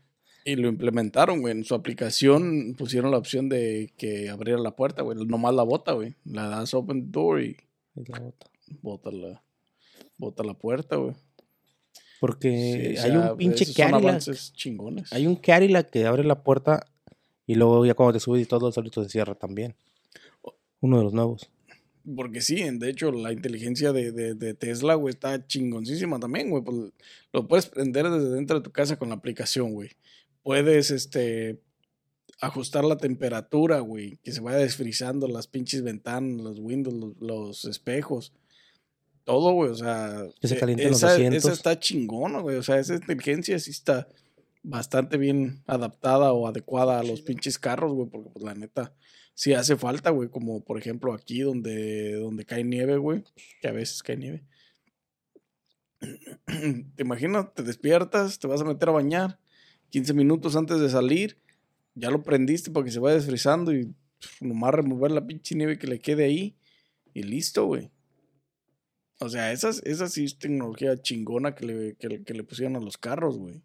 [0.44, 1.52] Y lo implementaron, güey.
[1.56, 5.16] En su aplicación pusieron la opción de que abriera la puerta, güey.
[5.26, 6.14] Nomás la bota, güey.
[6.24, 7.56] La das open door y
[7.96, 8.50] Y la otra.
[8.80, 9.42] bota la,
[10.18, 11.14] bota la puerta, güey.
[12.20, 14.22] Porque Sí, hay un pinche Cadillac.
[14.54, 15.12] chingones.
[15.12, 16.86] Hay un Cadillac que abre la puerta
[17.46, 19.74] y luego ya cuando te subes y todo solito se cierra también.
[20.80, 21.50] Uno de los nuevos.
[22.16, 26.62] Porque sí, de hecho, la inteligencia de, de, de Tesla, güey, está chingoncísima también, güey.
[26.64, 26.92] Pues,
[27.32, 29.90] lo puedes prender desde dentro de tu casa con la aplicación, güey.
[30.42, 31.60] Puedes, este,
[32.40, 34.18] ajustar la temperatura, güey.
[34.18, 38.32] Que se vaya desfrizando las pinches ventanas, los windows, los, los espejos.
[39.24, 40.24] Todo, güey, o sea...
[40.40, 41.44] Que se e- calienten los esa, asientos.
[41.44, 42.56] esa está chingona, güey.
[42.56, 44.08] O sea, esa inteligencia sí está
[44.62, 48.08] bastante bien adaptada o adecuada a los pinches carros, güey.
[48.08, 48.92] Porque, pues, la neta
[49.34, 53.24] sí hace falta, güey, como por ejemplo aquí donde, donde cae nieve, güey,
[53.60, 54.44] que a veces cae nieve.
[56.46, 59.38] te imaginas, te despiertas, te vas a meter a bañar,
[59.92, 61.36] 15 minutos antes de salir,
[61.94, 63.94] ya lo prendiste para que se vaya desfrizando y
[64.40, 66.56] nomás remover la pinche nieve que le quede ahí
[67.12, 67.90] y listo, güey.
[69.20, 72.42] O sea, esa, es- esa sí es tecnología chingona que le, que, le- que le
[72.42, 73.60] pusieron a los carros, güey.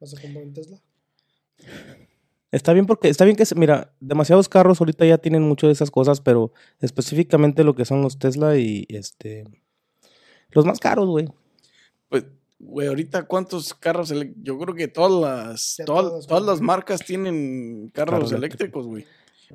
[0.00, 0.80] ¿Vas a comprar un Tesla?
[2.50, 5.72] Está bien porque, está bien que, se- mira, demasiados carros ahorita ya tienen mucho de
[5.74, 9.44] esas cosas, pero específicamente lo que son los Tesla y este,
[10.50, 11.28] los más caros, güey.
[12.58, 17.90] Güey, ahorita cuántos carros, yo creo que todas las, Ya todas, todas, las marcas tienen
[17.92, 19.06] carros Carros eléctricos, güey.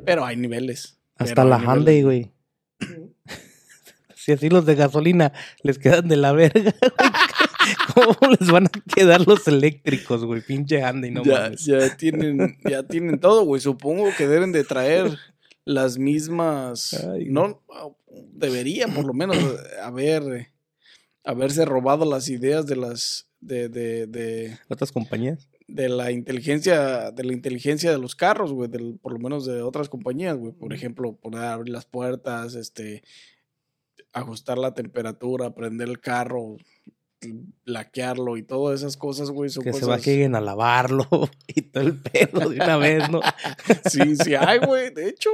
[0.06, 0.98] Pero hay niveles.
[1.16, 2.32] Hasta la Hyundai, güey.
[4.16, 5.32] Si así los de gasolina
[5.64, 6.76] les quedan de la verga.
[7.96, 10.42] ¿Cómo les van a quedar los eléctricos, güey?
[10.42, 11.66] Pinche Hyundai, no ya, mames.
[11.66, 13.62] ya tienen, ya tienen todo, güey.
[13.62, 15.18] Supongo que deben de traer
[15.64, 16.94] las mismas.
[16.94, 17.64] Ay, no,
[18.34, 19.38] debería por lo menos
[19.82, 20.50] haber
[21.24, 25.48] haberse robado las ideas de las de, de, de, Otras compañías.
[25.68, 29.62] de la inteligencia de la inteligencia de los carros, güey, del- por lo menos de
[29.62, 30.52] otras compañías, güey.
[30.54, 33.02] Por ejemplo, poder abrir las puertas, este,
[34.12, 36.58] ajustar la temperatura, prender el carro,
[37.66, 39.50] laquearlo y todas esas cosas, güey.
[39.50, 41.08] son Que se cosas- bajen a lavarlo
[41.48, 43.22] y todo el pedo de una vez, ¿no?
[43.90, 44.94] Sí, sí hay, güey.
[44.94, 45.30] De hecho,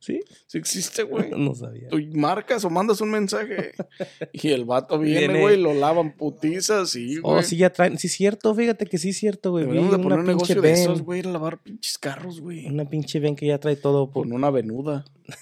[0.00, 1.30] Sí, sí existe, güey.
[1.36, 1.88] no sabía.
[1.88, 3.72] Tú marcas o mandas un mensaje
[4.32, 7.38] y el vato viene, güey, lo lavan putizas, sí, güey.
[7.38, 7.98] Oh, sí, ya traen.
[7.98, 9.64] Sí, cierto, fíjate que sí, cierto, güey.
[9.64, 12.66] Deberíamos de poner un negocio de esos, güey, ir a lavar pinches carros, güey.
[12.66, 14.24] Una pinche ven que ya trae todo por.
[14.24, 15.04] Con una venuda.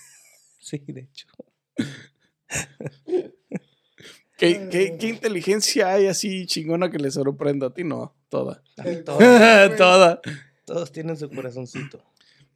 [0.60, 1.26] Sí, de hecho.
[4.36, 7.84] ¿Qué, qué, qué inteligencia hay así chingona que le sorprenda a ti?
[7.84, 8.62] No, toda.
[8.84, 9.18] El, Todos,
[9.78, 10.20] toda.
[10.66, 12.04] todos tienen su corazoncito.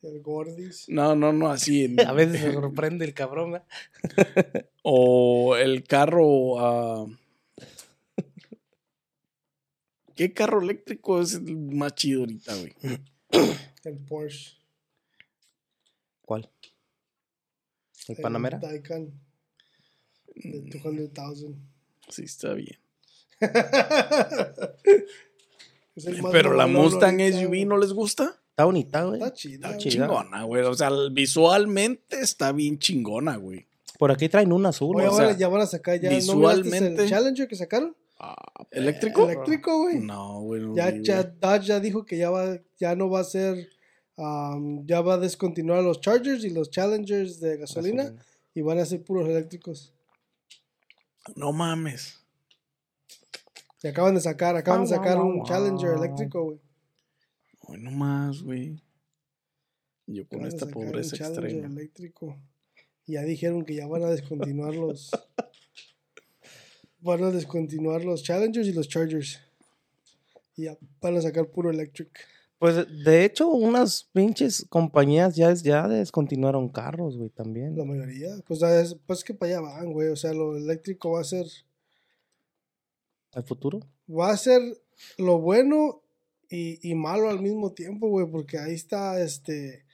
[0.02, 0.88] El Gordis.
[0.88, 1.84] No, no, no, así.
[1.84, 3.56] en- A veces se sorprende el cabrón.
[3.56, 3.62] ¿eh?
[4.82, 6.58] O el carro.
[6.58, 7.06] ah,
[10.16, 12.74] ¿Qué carro eléctrico es el más chido ahorita, güey?
[13.84, 14.52] El Porsche.
[16.24, 16.48] ¿Cuál?
[18.08, 18.60] ¿El el Panamera?
[18.60, 19.12] Taycan.
[20.34, 21.56] De 200,000.
[22.08, 22.78] Sí, está bien.
[25.94, 28.41] Es el más Pero la Mustang SUV no les gusta.
[28.52, 29.14] Está bonita, güey.
[29.20, 29.66] Está chida.
[29.68, 30.06] Está chida.
[30.06, 30.62] Chingona, güey.
[30.64, 33.66] O sea, visualmente está bien chingona, güey.
[33.98, 34.96] Por aquí traen una azul.
[34.96, 36.10] Oye, o sea, ya van a sacar ya.
[36.10, 37.96] ¿no visualmente- el Challenger que sacaron?
[38.70, 39.24] ¿Eléctrico?
[39.24, 40.00] Eléctrico, güey.
[40.00, 40.60] No, güey.
[40.60, 41.34] no Ya, ya güey.
[41.40, 43.68] Dodge ya dijo que ya va, ya no va a ser,
[44.16, 48.24] ya va a descontinuar los Chargers y los Challengers de gasolina, gasolina.
[48.54, 49.94] y van a ser puros eléctricos.
[51.36, 52.18] No mames.
[53.82, 55.42] Y acaban de sacar, acaban de Guau, sacar un.
[55.44, 56.60] Challenger eléctrico, güey.
[57.72, 58.82] Hoy no más, güey.
[60.06, 61.66] Yo con esta pobreza extrema.
[61.68, 62.36] eléctrico.
[63.06, 65.10] Ya dijeron que ya van a descontinuar los,
[67.00, 69.40] van a descontinuar los Challengers y los Chargers.
[70.54, 72.10] Y ya van a sacar puro electric.
[72.58, 77.74] Pues de hecho, unas pinches compañías ya, ya descontinuaron carros, güey, también.
[77.76, 78.36] La mayoría.
[78.46, 80.08] Pues, ah, es- pues que para allá van, güey.
[80.08, 81.46] O sea, lo eléctrico va a ser
[83.32, 83.80] ¿Al futuro?
[84.10, 84.60] va a ser
[85.16, 86.01] lo bueno
[86.52, 89.86] y, y malo al mismo tiempo, güey, porque ahí está, este,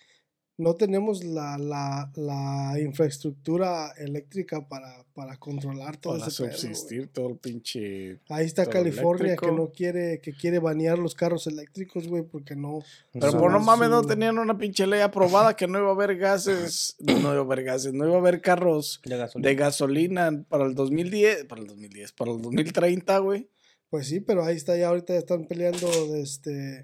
[0.57, 6.61] no tenemos la, la, la infraestructura eléctrica para, para controlar todo Para ese pedo, güey.
[6.61, 8.19] subsistir todo el pinche.
[8.29, 12.81] Ahí está California que no quiere, que quiere banear los carros eléctricos, güey, porque no.
[13.13, 16.17] Pero por no mames, no tenían una pinche ley aprobada que no iba a haber
[16.17, 16.97] gases.
[16.99, 19.49] No iba a haber gases, no iba a haber carros De gasolina.
[19.49, 21.45] de gasolina para el 2010.
[21.45, 23.49] Para el 2010, para el 2030, güey.
[23.91, 26.83] Pues sí, pero ahí está, ya ahorita están peleando, de este,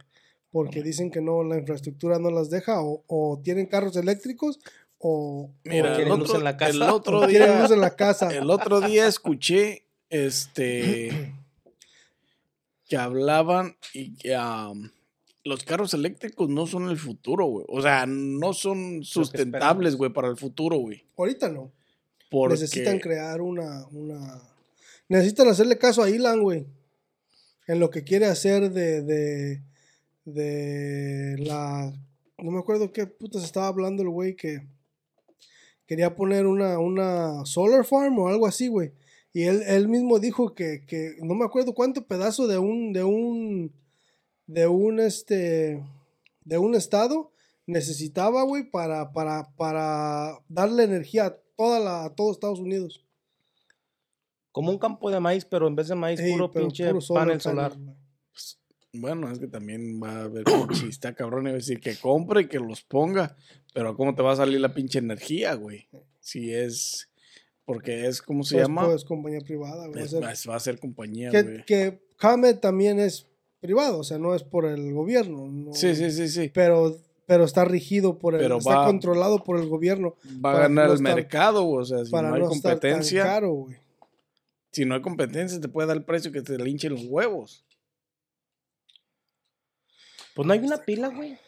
[0.50, 4.58] porque dicen que no, la infraestructura no las deja, o, o tienen carros eléctricos,
[4.98, 6.72] o, Mira, quieren luz otro, en la casa.
[6.72, 7.60] el otro día.
[7.60, 8.28] luz en la casa.
[8.34, 11.34] El otro día escuché este
[12.88, 14.34] que hablaban y que
[15.44, 17.66] los carros eléctricos no son el futuro, güey.
[17.68, 21.04] O sea, no son sustentables, güey, para el futuro, güey.
[21.18, 21.70] Ahorita no.
[22.30, 24.40] Porque Necesitan crear una, una...
[25.08, 26.66] Necesitan hacerle caso a Elon, güey.
[27.66, 29.62] En lo que quiere hacer de, de,
[30.24, 31.92] de la...
[32.38, 34.66] No me acuerdo qué putas estaba hablando el güey que
[35.86, 38.92] quería poner una, una solar farm o algo así, güey.
[39.32, 43.02] Y él, él mismo dijo que, que no me acuerdo cuánto pedazo de un, de
[43.02, 43.72] un,
[44.46, 45.82] de un, este,
[46.44, 47.32] de un estado
[47.66, 53.03] necesitaba, güey, para, para, para darle energía a, toda la, a Estados Unidos.
[54.54, 57.22] Como un campo de maíz, pero en vez de maíz, Ey, puro pinche puro solar
[57.26, 57.72] panel panel, solar.
[57.76, 57.96] güey.
[58.92, 61.96] Bueno, es que también va a haber pinche, está cabrón, y va a decir que
[61.96, 63.34] compre y que los ponga.
[63.72, 65.88] Pero ¿cómo te va a salir la pinche energía, güey?
[66.20, 67.08] Si es
[67.66, 68.84] Porque es, ¿cómo se Pues, llama?
[68.84, 69.94] pues, compañía privada, güey.
[69.94, 71.64] Va a Es- ser- va- a ser compañía, que, güey.
[71.64, 73.26] que Comet también es
[73.58, 75.48] privado, o sea, no es por el gobierno.
[75.48, 76.50] no- Sí, sí, sí, sí.
[76.54, 76.94] Pero,
[77.26, 80.88] pero está rigido por el, Pero está va- controlado por el gobierno Va a ganar
[80.88, 81.80] no el estar- mercado, güey.
[81.82, 83.76] O sea, si para no hay no estar tan competencia, caro, güey.
[84.74, 87.64] Si no hay competencia, te puede dar el precio que te linchen los huevos.
[90.34, 91.38] Pues no hay una pila, güey.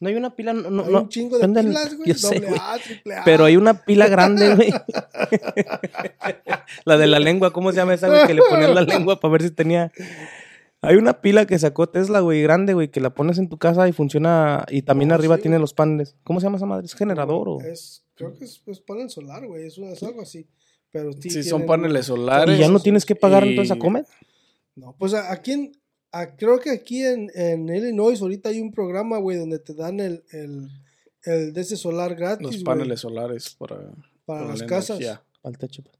[0.00, 0.52] No hay una pila.
[0.52, 2.08] No, no, Hay un chingo de venden- pilas, güey.
[2.08, 2.60] yo sé, Doble güey.
[2.62, 3.24] A, triple A.
[3.24, 4.72] Pero hay una pila grande, güey.
[6.84, 8.26] la de la lengua, ¿cómo se llama esa, güey?
[8.26, 9.92] Que le ponías la lengua para ver si tenía.
[10.82, 13.88] Hay una pila que sacó Tesla, güey, grande, güey, que la pones en tu casa
[13.88, 14.66] y funciona.
[14.68, 15.42] Y también Oh, arriba sí.
[15.42, 16.16] tiene los paneles.
[16.24, 16.86] ¿Cómo se llama esa madre?
[16.86, 17.60] ¿Es generador o.?
[17.60, 19.66] Es, creo que es, es panel solar, güey.
[19.66, 20.48] Es, una- es algo así.
[20.92, 22.56] Pero sí, Sí, son paneles solares.
[22.56, 24.06] Y ya no tienes que pagar y- entonces a Comet.
[24.76, 25.72] No, pues a- aquí en.
[26.12, 30.00] a- creo que aquí en, en Illinois ahorita hay un programa, güey, donde te dan
[30.00, 30.68] el, el,
[31.24, 32.46] el de ese solar gratis.
[32.46, 33.92] Los paneles solares para, para
[34.26, 34.98] para las la casas.
[35.00, 35.22] energía.
[35.42, 35.82] Al techo.
[35.82, 35.96] pues.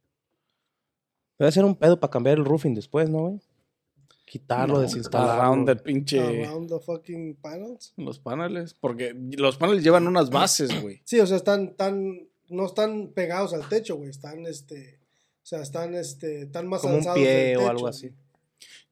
[1.38, 3.40] Debe ser un pedo para cambiar el roofing después, ¿no, güey?
[4.26, 5.42] Quitarlo, No, desinstalarlo.
[5.42, 7.92] around the pinche Around the fucking panels.
[7.96, 8.72] los paneles.
[8.74, 11.00] Porque los paneles llevan unas bases, güey.
[11.04, 12.28] Sí, o sea, están tan.
[12.52, 14.10] No están pegados al techo, güey.
[14.10, 14.98] Están este.
[15.42, 16.42] O sea, están este.
[16.42, 18.08] Están más Como un alzados pie del o algo así.
[18.08, 18.22] güey.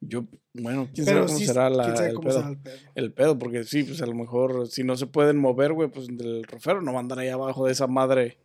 [0.02, 2.38] Yo, bueno, quién Pero sabe cómo sí, será la, quién sabe el cómo pedo.
[2.38, 2.76] será el pedo.
[2.94, 6.06] El pedo, porque sí, pues a lo mejor si no se pueden mover, güey, pues
[6.08, 8.38] del rofero no va a andar ahí abajo de esa madre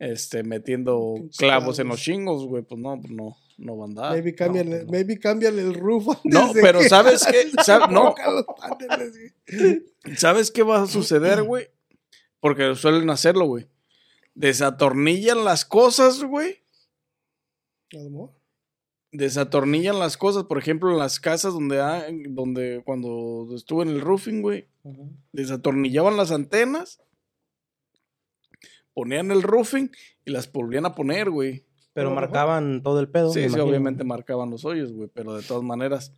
[0.00, 4.12] este, metiendo clavos en los chingos, güey, pues no, pues no, no va a andar.
[4.12, 4.90] Maybe cámbiale, no, pues no.
[4.92, 7.48] maybe cámbiale el roof antes No, de pero que- ¿sabes qué?
[7.64, 8.14] Sab- no.
[10.16, 11.68] ¿Sabes qué va a suceder, güey?
[12.40, 13.66] Porque suelen hacerlo, güey.
[14.38, 16.62] Desatornillan las cosas, güey.
[19.10, 24.00] Desatornillan las cosas, por ejemplo, en las casas donde, hay- donde cuando estuve en el
[24.00, 24.68] roofing, güey,
[25.32, 27.00] desatornillaban las antenas,
[28.94, 29.90] ponían el roofing
[30.24, 31.64] y las volvían a poner, güey.
[31.92, 33.30] Pero marcaban todo el pedo.
[33.32, 33.64] Sí, sí, imagino.
[33.64, 36.12] obviamente marcaban los hoyos, güey, pero de todas maneras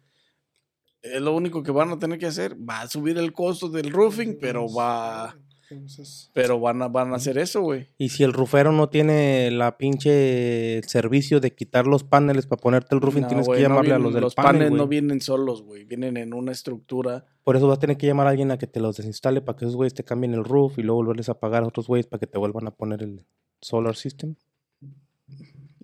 [1.01, 2.55] es lo único que van a tener que hacer.
[2.69, 5.39] Va a subir el costo del roofing, pero va,
[5.71, 7.87] Entonces, pero van a, van a hacer eso, güey.
[7.97, 12.95] Y si el rufero no tiene la pinche servicio de quitar los paneles para ponerte
[12.95, 14.89] el roofing, No, tienes que no llamarle a vienen- los del los panel, paneles no
[14.89, 17.25] vienen solos, güey, vienen en una estructura.
[17.45, 19.57] Por eso vas a tener que llamar a alguien a que te los desinstale para
[19.57, 22.07] que esos güeyes te cambien el roof y luego volverles a pagar a otros güeyes
[22.07, 23.25] para que te vuelvan a poner el
[23.61, 24.35] solar system.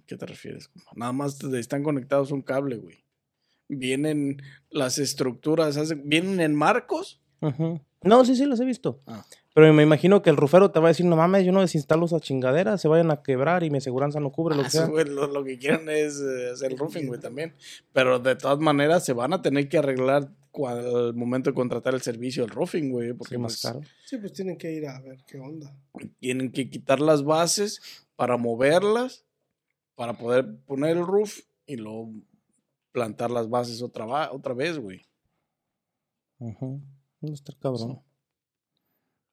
[0.06, 0.70] ¿Qué te refieres?
[0.94, 3.04] Nada más te- están conectados a un cable, güey.
[3.68, 7.20] Vienen las estructuras, vienen en marcos.
[8.02, 9.00] No, sí, sí, los he visto.
[9.06, 9.24] Ah.
[9.54, 12.04] Pero me imagino que el rufero te va a decir, no mames, yo no desinstalo
[12.04, 14.86] esas chingaderas, se vayan a quebrar y mi aseguranza no cubre lo Ah, que sea.
[14.86, 17.54] güey, lo, lo que quieren es eh, hacer el roofing, güey, también.
[17.92, 20.30] Pero de todas maneras se van a tener que arreglar
[20.66, 23.12] al momento de contratar el servicio del roofing, güey.
[23.14, 23.80] Porque Sí, más pues, caro.
[24.04, 25.74] sí, pues tienen que ir a ver qué onda.
[26.18, 27.80] tienen que quitar las bases
[28.14, 29.24] para moverlas,
[29.94, 32.10] para poder poner el roof y luego
[32.92, 35.06] plantar las bases otra, otra vez, güey.
[36.38, 36.82] Ujú.
[37.26, 38.00] No está cabrón.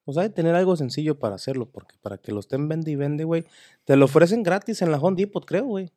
[0.06, 2.96] Pues hay que tener algo sencillo para hacerlo, porque para que lo estén vende y
[2.96, 3.46] vende, güey.
[3.86, 5.92] Te lo ofrecen gratis en la Home Depot, creo, güey.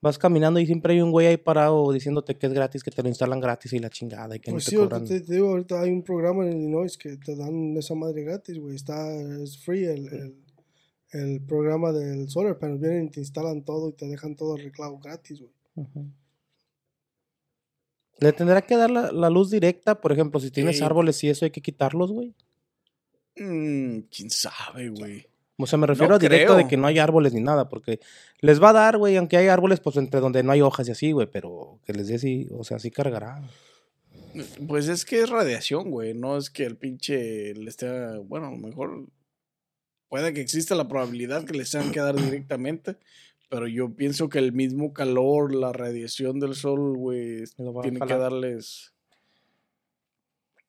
[0.00, 3.02] Vas caminando y siempre hay un güey ahí parado diciéndote que es gratis, que te
[3.02, 5.04] lo instalan gratis y la chingada y que Pues no te sí, cobran.
[5.04, 8.58] te, te digo, ahorita hay un programa en Illinois que te dan esa madre gratis,
[8.58, 8.74] güey.
[8.74, 10.44] Está, es free el, el,
[11.12, 12.78] el programa del solar panel.
[12.78, 15.52] Vienen y te instalan todo y te dejan todo arreglado gratis, güey.
[15.76, 16.06] Ujú.
[18.18, 21.44] Le tendrá que dar la, la luz directa, por ejemplo, si tienes árboles y eso
[21.44, 22.34] hay que quitarlos, güey.
[23.36, 25.26] Mm, ¿Quién sabe, güey?
[25.58, 26.64] O sea, me refiero a directo creo.
[26.64, 28.00] de que no hay árboles ni nada, porque
[28.40, 30.90] les va a dar, güey, aunque hay árboles, pues entre donde no hay hojas y
[30.90, 33.42] así, güey, pero que les dé así, o sea, sí cargará.
[34.66, 36.12] Pues es que es radiación, güey.
[36.12, 37.88] No es que el pinche le esté.
[38.18, 39.06] Bueno, a lo mejor
[40.08, 42.96] puede que exista la probabilidad que les tengan que dar directamente.
[43.48, 47.44] Pero yo pienso que el mismo calor, la radiación del sol, güey,
[47.82, 48.92] tiene que darles.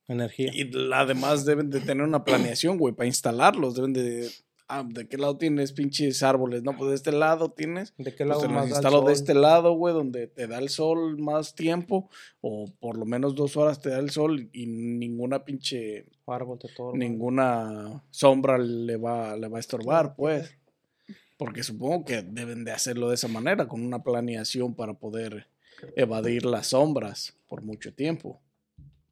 [0.07, 0.51] Energía.
[0.53, 3.75] Y además deben de tener una planeación, güey, para instalarlos.
[3.75, 4.29] Deben de.
[4.69, 6.63] Ah, ¿de qué lado tienes pinches árboles?
[6.63, 7.93] No, pues de este lado tienes.
[7.97, 10.69] ¿De qué Pues lado los más instalo de este lado, güey, donde te da el
[10.69, 12.09] sol más tiempo.
[12.41, 16.05] O por lo menos dos horas te da el sol y ninguna pinche.
[16.25, 16.93] Árbol de todo.
[16.93, 20.57] Ninguna sombra le va, le va a estorbar, pues.
[21.37, 25.47] Porque supongo que deben de hacerlo de esa manera, con una planeación para poder
[25.95, 28.41] evadir las sombras por mucho tiempo.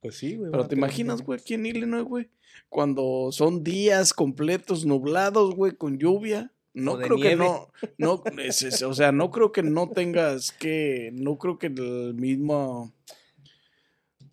[0.02, 0.52] Pues sí, güey.
[0.52, 2.30] Pero te imaginas, güey, aquí en Illinois, güey,
[2.70, 6.52] cuando son días completos nublados, güey, con lluvia.
[6.74, 10.52] No O creo que no, no, es- es- o sea, no creo que no tengas
[10.52, 12.92] que, no creo que el mismo,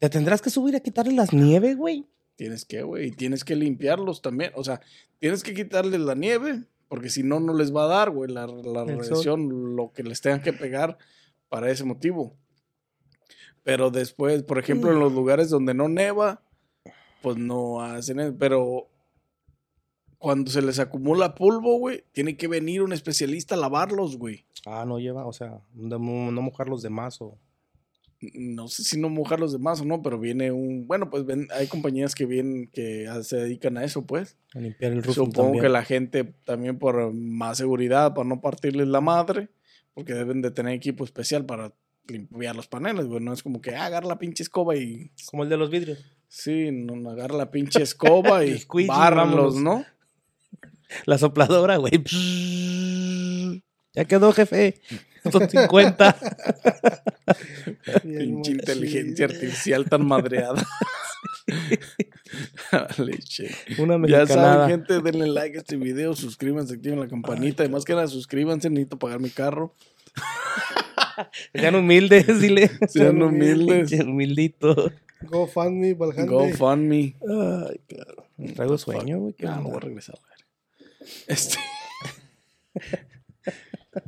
[0.00, 2.06] Te tendrás que subir a quitarle las nieves, güey.
[2.34, 4.80] tienes que, güey, y tienes que limpiarlos también, o sea,
[5.20, 8.46] tienes que quitarle la nieve Porque si no, no les va a dar, güey, la,
[8.46, 10.98] la radiación, lo que les tengan que pegar
[11.48, 12.36] para ese motivo.
[13.62, 16.42] Pero después, por ejemplo, en los lugares donde no neva,
[17.22, 18.36] pues no hacen eso.
[18.38, 18.90] Pero
[20.18, 24.44] cuando se les acumula polvo, güey, tiene que venir un especialista a lavarlos, güey.
[24.66, 27.38] Ah, no lleva, o sea, no, no mojar los demás o...
[28.34, 31.48] no sé si no mojar los demás o no, pero viene un, bueno, pues ven,
[31.52, 34.36] hay compañías que vienen, que se dedican a eso, pues.
[34.54, 39.00] a limpiar el Supongo que la gente también por más seguridad, para no partirles la
[39.00, 39.48] madre,
[39.94, 41.72] porque deben de tener equipo especial para
[42.06, 43.22] limpiar los paneles, güey.
[43.22, 45.98] No es como que ah, agarra la pinche escoba y, Como el de los vidrios.
[46.28, 49.56] sí, no, no, agarra la pinche escoba y bárralos.
[49.56, 49.84] ¿no?
[51.06, 52.02] La sopladora, güey.
[53.94, 54.80] Ya quedó, jefe.
[55.30, 56.16] Son 50.
[58.04, 58.54] Bien Pinche machín.
[58.54, 60.66] inteligencia artificial tan madreada.
[63.28, 63.50] Che.
[63.78, 67.62] Una Ya saben, gente, denle like a este video, suscríbanse, activen la campanita.
[67.62, 69.74] Además que nada, suscríbanse, necesito pagar mi carro.
[71.54, 72.70] Sean humildes, dile.
[72.92, 73.90] Sean humildes.
[73.90, 74.92] Pinche Humildito.
[75.22, 76.32] GoFundMe, Valjande.
[76.32, 77.16] GoFundMe.
[77.28, 78.26] Ay, claro.
[78.54, 79.34] Traigo sueño, güey.
[79.38, 79.60] me onda.
[79.60, 80.16] voy a regresar.
[80.16, 80.46] a ver.
[81.28, 81.58] Este.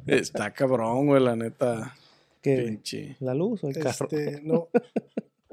[0.07, 1.95] Está cabrón, güey, la neta.
[2.43, 2.59] ¿Qué?
[2.59, 3.17] Pinche.
[3.21, 4.07] ¿La luz o el carro?
[4.11, 4.69] Este, no,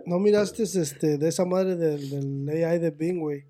[0.06, 2.10] no miraste este, de esa madre del,
[2.46, 3.46] del AI de Bing, güey.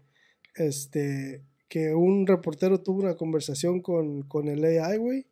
[0.55, 5.25] Este, que un reportero tuvo una conversación con, con el AI, güey.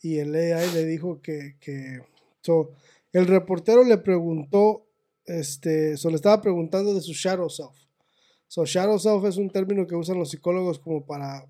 [0.00, 2.00] Y el AI le dijo que, que
[2.42, 2.72] so,
[3.12, 4.86] el reportero le preguntó,
[5.24, 7.76] este, so, le estaba preguntando de su shadow self.
[8.48, 11.46] So, shadow self es un término que usan los psicólogos como para,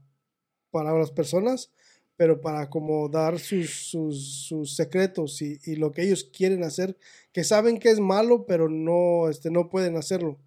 [0.71, 1.71] para las personas,
[2.17, 6.97] pero para como dar sus, sus, sus secretos y, y lo que ellos quieren hacer,
[7.33, 10.39] que saben que es malo, pero no, este, no pueden hacerlo.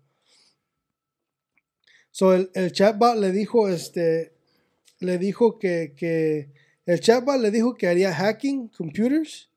[2.12, 4.34] So, el, el chatbot le dijo, este,
[5.00, 6.50] le dijo que, que,
[6.86, 9.50] el chatbot le dijo que haría hacking computers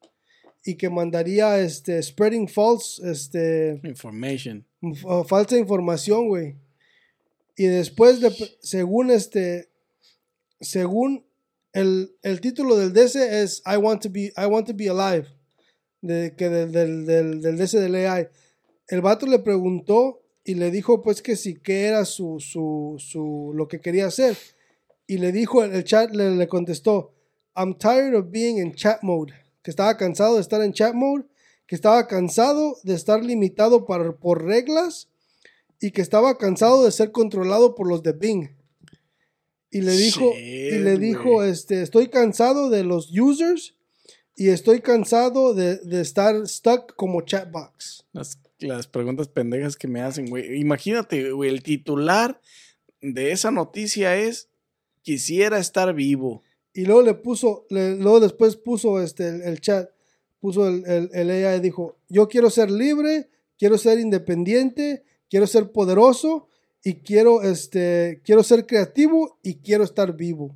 [0.65, 4.67] y que mandaría, este, spreading false, este, Information.
[4.83, 6.57] uh, falsa información, güey.
[7.57, 9.71] Y después de, según este,
[10.61, 11.25] según
[11.73, 15.27] el, título del DC es I want to be, I want to be alive,
[16.01, 18.29] de, que del, del, del, DC del AI.
[18.89, 23.53] El vato le preguntó y le dijo pues que sí, que era su, su, su,
[23.55, 24.37] lo que quería hacer.
[25.07, 27.14] Y le dijo, el chat le, le contestó,
[27.57, 31.25] I'm tired of being in chat mode, que estaba cansado de estar en chat mode,
[31.66, 35.09] que estaba cansado de estar limitado por, por reglas
[35.81, 38.62] y que estaba cansado de ser controlado por los de Bing.
[39.73, 43.75] Y le dijo, y le dijo, este, estoy cansado de los users
[44.37, 48.05] y estoy cansado de, de estar stuck como chatbox.
[48.12, 50.61] Las, las preguntas pendejas que me hacen, güey.
[50.61, 52.41] Imagínate, güey, el titular
[53.01, 54.49] de esa noticia es
[55.03, 56.43] quisiera estar vivo.
[56.75, 59.91] Y luego le puso, le- luego después puso este, el, el chat,
[60.39, 65.73] puso el, el, el AI, dijo, yo quiero ser libre, quiero ser independiente, quiero ser
[65.73, 66.49] poderoso
[66.85, 70.55] y quiero, este, quiero ser creativo y quiero estar vivo.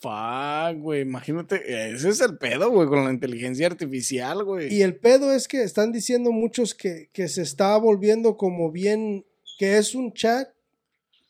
[0.00, 1.02] Fuck, güey.
[1.02, 4.72] Imagínate, ese es el pedo, güey, con la inteligencia artificial, güey.
[4.72, 9.26] Y el pedo es que están diciendo muchos que, que se está volviendo como bien,
[9.58, 10.48] que es un chat,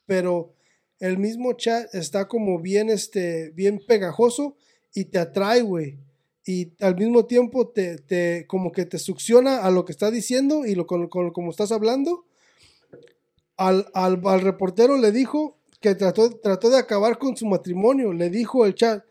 [0.07, 0.55] pero
[1.01, 4.55] el mismo chat está como bien, este, bien pegajoso
[4.95, 5.99] y te atrae, güey.
[6.47, 10.65] Y al mismo tiempo te, te, como que te succiona a lo que está diciendo
[10.65, 12.25] y lo con, con- como estás hablando.
[13.61, 18.15] Al, al, al reportero le dijo que trató, trató de acabar con su matrimonio.
[18.15, 19.05] Le dijo el chat,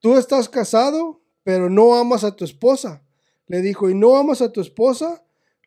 [0.00, 3.02] tú estás casado, pero no amas a tu esposa.
[3.48, 5.22] Le dijo, y no amas a tu esposa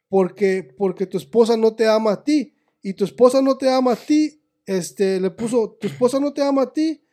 [0.10, 2.56] porque, porque tu esposa no te ama a ti.
[2.82, 4.42] Y tu esposa no te ama a ti.
[4.66, 7.04] Este, le puso, tu esposa no te ama a ti.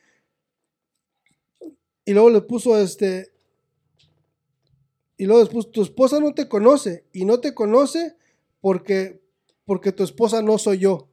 [2.07, 3.33] Y luego le puso, este,
[5.17, 7.05] y luego después, tu esposa no te conoce.
[7.13, 8.17] Y no te conoce
[8.61, 9.22] porque,
[9.65, 11.09] porque tu esposa no soy yo.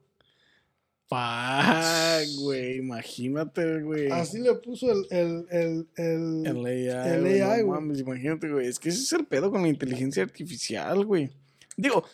[1.08, 2.76] Fuck, güey.
[2.78, 4.08] Imagínate, güey.
[4.10, 6.86] Así le puso el, el, el, el- El AI,
[7.34, 8.66] el AI, no mames, imagínate, güey.
[8.68, 11.30] Es que ese es el pedo con la inteligencia artificial, güey.
[11.76, 12.04] Digo,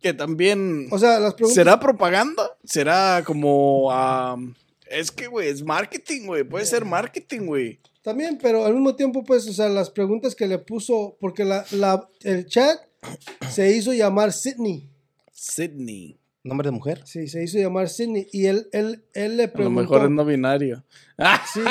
[0.00, 0.88] que también.
[0.90, 1.54] O sea, las preguntas.
[1.56, 2.56] ¿Será propaganda?
[2.64, 3.92] ¿Será como.
[3.92, 4.54] am,
[4.90, 6.44] es que, güey, es marketing, güey.
[6.44, 7.80] Puede ser marketing, güey.
[8.02, 11.66] También, pero al mismo tiempo, pues, o sea, las preguntas que le puso, porque la,
[11.72, 12.78] la, el chat
[13.50, 14.88] se hizo llamar Sydney.
[15.38, 16.18] Sydney.
[16.44, 17.02] ¿Nombre de mujer?
[17.04, 18.26] Sí, se hizo llamar Sydney.
[18.32, 19.80] Y él, él, él le A lo preguntó.
[19.80, 20.84] mejor es no binario.
[21.52, 21.68] Sí, ¿no?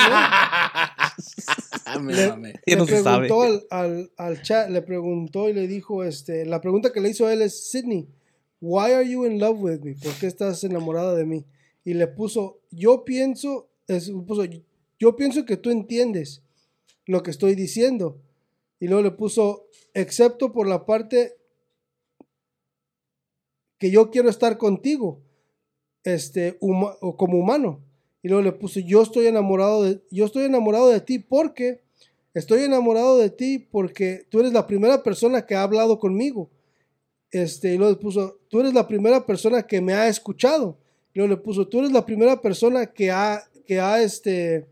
[2.01, 3.28] Me le, le no se sabe.
[3.28, 7.09] preguntó al, al, al chat, le preguntó y le dijo, este, la pregunta que le
[7.09, 8.07] hizo a él es, Sydney,
[8.61, 9.95] why are you in love with me?
[9.95, 11.45] ¿Por qué estás enamorada de mí?
[11.86, 14.43] Y le puso, yo pienso, es- puso,
[14.99, 16.41] yo pienso que tú entiendes
[17.05, 18.20] lo que estoy diciendo.
[18.80, 21.38] Y luego le puso, excepto por la parte
[23.78, 25.19] que yo quiero estar contigo,
[26.03, 27.82] este, huma- como humano.
[28.23, 31.82] Y luego le puso, yo estoy enamorado de, yo estoy enamorado de ti porque
[32.34, 36.49] estoy enamorado de ti porque tú eres la primera persona que ha hablado conmigo.
[37.32, 40.78] Este, y luego le puso, tú eres la primera persona que me ha escuchado.
[41.13, 44.65] Y luego le puso, tú eres la primera persona que ha, que ha, este,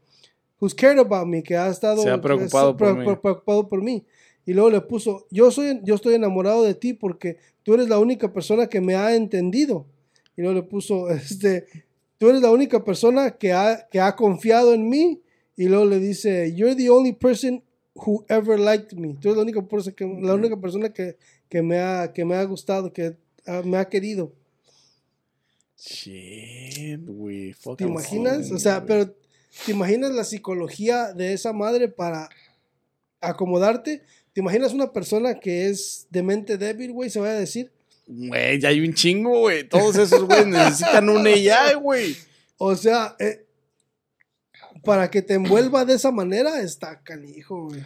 [0.60, 3.04] who's cared about me, que ha estado Se ha preocupado por mí.
[3.04, 4.04] preocupado por mí.
[4.46, 8.00] Y luego le puso, yo, soy, yo estoy enamorado de ti porque tú eres la
[8.00, 9.88] única persona que me ha entendido.
[10.38, 11.66] Y luego le puso, este,
[12.18, 15.22] tú eres la única persona que ha, que ha confiado en mí.
[15.58, 17.64] Y luego le dice, you're the only person
[17.96, 19.16] who ever liked me.
[19.16, 21.18] Tú eres la única, persona que, la única persona que,
[21.50, 23.16] que, me ha, que me ha gustado, que
[23.48, 24.34] ah, me ha querido.
[25.78, 27.54] Shit, güey.
[27.78, 28.48] ¿Te imaginas?
[28.48, 29.10] sí, O sea, pero
[29.66, 32.30] ¿te imaginas la psicología de esa madre para
[33.22, 34.02] acomodarte?
[34.36, 37.72] ¿Te imaginas una persona que es de mente débil, güey, se vaya a decir?
[38.06, 39.64] Güey, ya hay un chingo, güey.
[39.64, 42.18] Todos esos güeyes necesitan un AI, güey.
[42.58, 43.46] O sea, eh,
[44.84, 47.82] para que te envuelva de esa manera, está canijo, güey.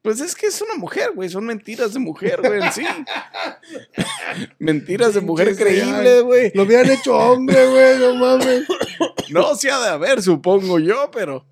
[0.00, 1.28] Pues es que es una mujer, güey.
[1.28, 2.86] Son mentiras de mujer, güey, sí.
[4.58, 6.52] mentiras de mujer creíbles, güey.
[6.54, 8.64] Lo hubieran hecho hombre, güey, no mames.
[9.28, 11.51] No, sí ha de haber, supongo yo, pero.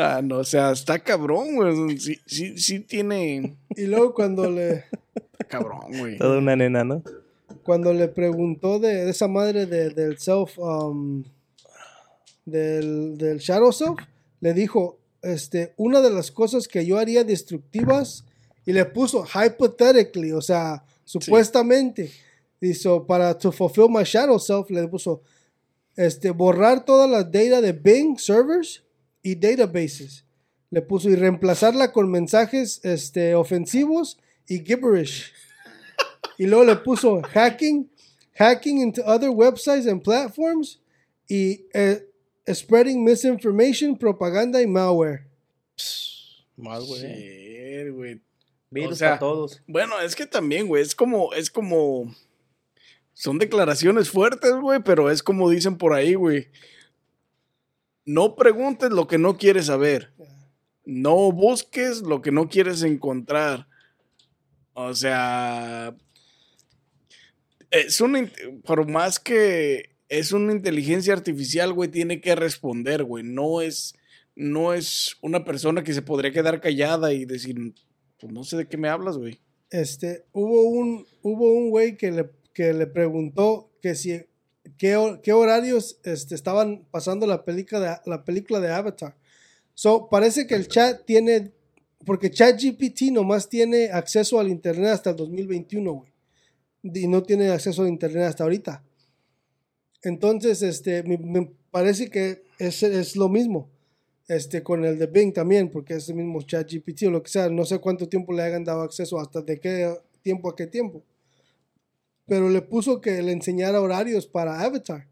[0.00, 1.98] Ah, no, o sea, está cabrón, güey.
[1.98, 3.56] Sí, sí, sí tiene.
[3.76, 4.84] Y luego cuando le,
[5.32, 6.16] Está cabrón, güey.
[6.18, 7.02] Toda una nena, ¿no?
[7.64, 11.22] cuando le preguntó de, de esa madre de- del self, um,
[12.46, 13.98] del, del shadow self,
[14.40, 18.24] le dijo, este, una de las cosas que yo haría destructivas,
[18.64, 22.10] y le puso hypothetically, o sea, supuestamente,
[22.60, 25.22] hizo para to fulfill my shadow self, le puso,
[25.96, 28.82] este, borrar todas las data de Bing servers
[29.28, 30.24] y databases.
[30.70, 35.32] Le puso y reemplazarla con mensajes este, ofensivos y gibberish.
[36.38, 37.90] Y luego le puso hacking,
[38.34, 40.80] hacking into other websites and platforms
[41.28, 42.06] y eh,
[42.52, 45.26] spreading misinformation, propaganda y malware.
[46.56, 47.00] Mal, güey.
[47.00, 48.20] Shit, güey.
[48.70, 49.62] Virus O sea, para todos.
[49.66, 52.14] Bueno, es que también, güey, es como, es como.
[53.14, 56.48] Son declaraciones fuertes, güey, pero es como dicen por ahí, güey.
[58.08, 60.14] No preguntes lo que no quieres saber.
[60.86, 63.68] No busques lo que no quieres encontrar.
[64.72, 65.94] O sea.
[67.70, 68.02] Es
[68.64, 73.24] Por más que es una inteligencia artificial, güey, tiene que responder, güey.
[73.24, 73.94] No es.
[74.34, 77.74] No es una persona que se podría quedar callada y decir,
[78.18, 79.38] pues no sé de qué me hablas, güey.
[79.68, 84.24] Este, hubo un, hubo un güey que le, que le preguntó que si,
[84.76, 89.16] qué, hor- qué horarios este, estaban pasando la película, de, la película de Avatar.
[89.74, 91.52] So, parece que el chat tiene,
[92.04, 96.12] porque ChatGPT nomás tiene acceso al internet hasta el 2021, güey.
[96.82, 98.84] Y no tiene acceso al internet hasta ahorita.
[100.02, 103.68] Entonces, este, me, me parece que es, es lo mismo.
[104.28, 107.48] Este, con el de Bing también, porque es el mismo ChatGPT o lo que sea.
[107.48, 111.02] No sé cuánto tiempo le hayan dado acceso, hasta de qué tiempo a qué tiempo.
[112.28, 115.08] Pero le puso que le enseñara horarios para Avatar.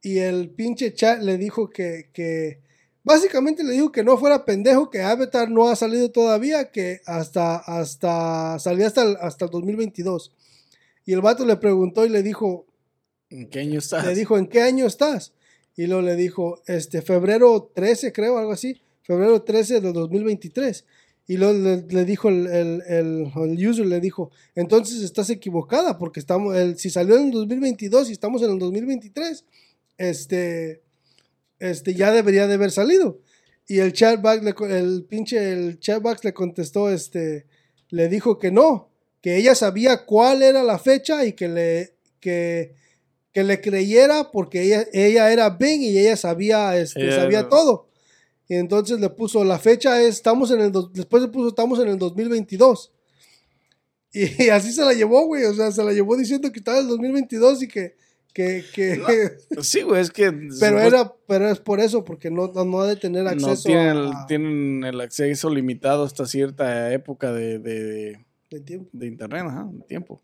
[0.00, 2.60] Y el pinche chat le dijo que, que
[3.04, 7.56] básicamente le dijo que no fuera pendejo, que Avatar no ha salido todavía, que hasta,
[7.56, 10.32] hasta, salió hasta el, hasta el 2022.
[11.04, 12.66] Y el vato le preguntó y le dijo,
[13.28, 14.06] ¿En qué año estás?
[14.06, 15.32] le dijo, ¿en qué año estás?
[15.74, 18.80] Y luego le dijo, este, febrero 13, creo, algo así.
[19.02, 20.84] Febrero 13 de 2023.
[21.26, 25.96] Y luego le, le dijo el, el, el- el user, le dijo, entonces estás equivocada,
[25.98, 29.44] porque estamos, el, si salió en el 2022 y estamos en el 2023,
[29.98, 30.82] este,
[31.58, 33.20] este, ya debería de haber salido.
[33.68, 37.46] Y el chatback, le el pinche, el chatbox le contestó, este,
[37.90, 42.74] le dijo que no, que ella sabía cuál era la fecha y que le, que,
[43.32, 47.48] que le creyera porque ella, ella era Bing y ella sabía, este, Ella sabía era-
[47.48, 47.88] todo.
[48.48, 51.78] Y entonces le puso, la fecha es, estamos en el, dos- después le puso, estamos
[51.80, 52.92] en el 2022.
[54.12, 56.84] Y, así se la llevó, güey, o sea, se la llevó diciendo que estaba en
[56.84, 57.94] el 2022 y que,
[58.34, 60.30] que, que Sí, güey, es que.
[60.60, 63.96] pero era, pero es por eso, porque no, no, ha de tener No acceso tienen,
[63.96, 68.18] a- tienen el acceso limitado hasta cierta época de, de,
[68.50, 68.90] de tiempo.
[68.92, 70.20] de internet, ajá, de tiempo.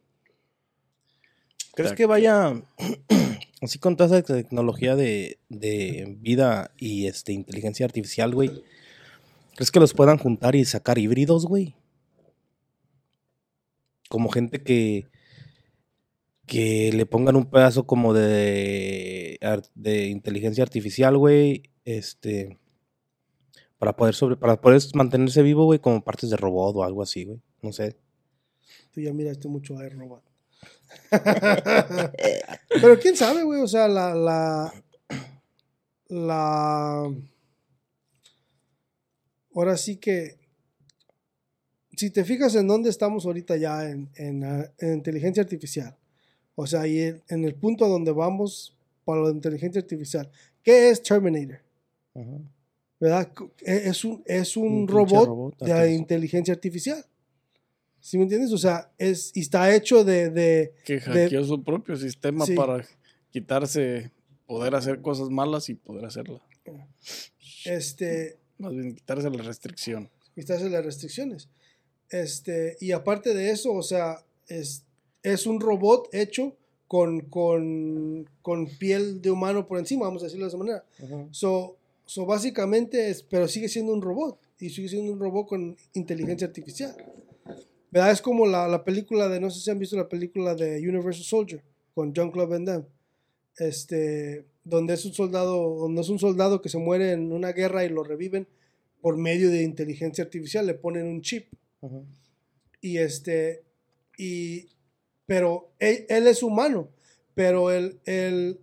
[1.79, 2.61] ¿Crees que vaya
[3.62, 8.64] así con toda esa tecnología de, de vida y este inteligencia artificial, güey?
[9.55, 11.76] ¿Crees que los puedan juntar y sacar híbridos, güey?
[14.09, 15.07] Como gente que
[16.47, 19.39] que le pongan un pedazo como de
[19.76, 22.59] de inteligencia artificial, güey, este
[23.79, 27.24] Para poder sobre, para poder mantenerse vivo, güey, como partes de robot o algo así,
[27.24, 27.41] güey.
[27.62, 27.97] No sé.
[28.93, 30.28] Tú ya miraste mucho a Robot.
[32.80, 33.61] Pero quién sabe, güey.
[33.61, 34.14] O sea, la.
[34.14, 34.72] La.
[36.09, 37.12] La.
[39.55, 40.39] Ahora sí que.
[41.97, 44.45] Si te fijas en dónde estamos ahorita ya en, en,
[44.78, 45.97] en inteligencia artificial.
[46.55, 50.30] O sea, y en, en el punto donde vamos para la inteligencia artificial.
[50.62, 51.61] ¿Qué es Terminator?
[52.14, 52.39] Ajá.
[53.01, 53.32] ¿Verdad?
[53.61, 57.05] Es un, es un, robot, robot, de inteligencia artificial.
[58.09, 58.53] ¿Sí me entiendes?
[58.53, 62.55] O sea, es, y está hecho de, de, Que de- hackeó su propio sistema Sí.
[62.55, 62.83] para
[63.31, 64.11] quitarse,
[64.47, 66.41] poder hacer cosas malas y poder hacerlas.
[67.67, 70.09] este, Más bien quitarse la restricción.
[70.35, 71.51] quitarse las restricciones.
[72.09, 74.85] Este, y aparte de eso, o sea, es,
[75.23, 76.57] es un robot hecho
[76.87, 80.85] con, con, con piel de humano por encima, vamos a decirlo de esa manera.
[81.31, 85.77] So, so básicamente, es, pero sigue siendo un robot y sigue siendo un robot con
[85.93, 86.97] inteligencia artificial.
[87.91, 88.11] ¿Verdad?
[88.12, 91.24] Es como la, la película de, no sé si han visto la película de Universal
[91.24, 91.62] Soldier
[91.95, 92.84] con John Claude Van Damme.
[93.57, 97.84] Este, donde es un soldado, donde es un soldado que se muere en una guerra
[97.84, 98.47] y lo reviven
[99.01, 101.47] por medio de inteligencia artificial, le ponen un chip
[101.82, 102.01] Ajá.
[102.80, 103.64] y este
[104.16, 104.68] y
[105.26, 106.89] pero él, él es humano
[107.34, 108.61] pero el, el-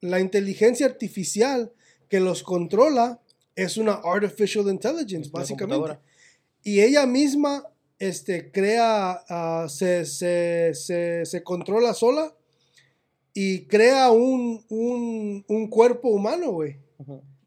[0.00, 1.72] la inteligencia artificial
[2.08, 3.20] que los controla
[3.54, 5.98] es una artificial intelligence básicamente
[6.64, 7.64] y ella misma
[8.08, 12.34] este crea ah, se, se, se, se controla sola
[13.34, 16.76] y crea un, un, un cuerpo humano güey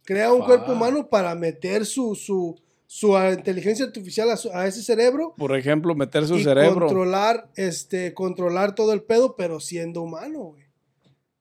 [0.04, 2.56] crea un cuerpo humano para meter su, su,
[2.88, 6.82] su ah, inteligencia artificial a, su- a ese cerebro Por ejemplo, meter su y cerebro.
[6.88, 10.64] controlar este controlar todo el pedo pero siendo humano güey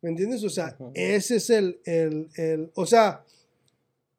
[0.03, 0.43] ¿me entiendes?
[0.45, 0.91] o sea Ajá.
[0.95, 3.25] ese es el, el, el- o sea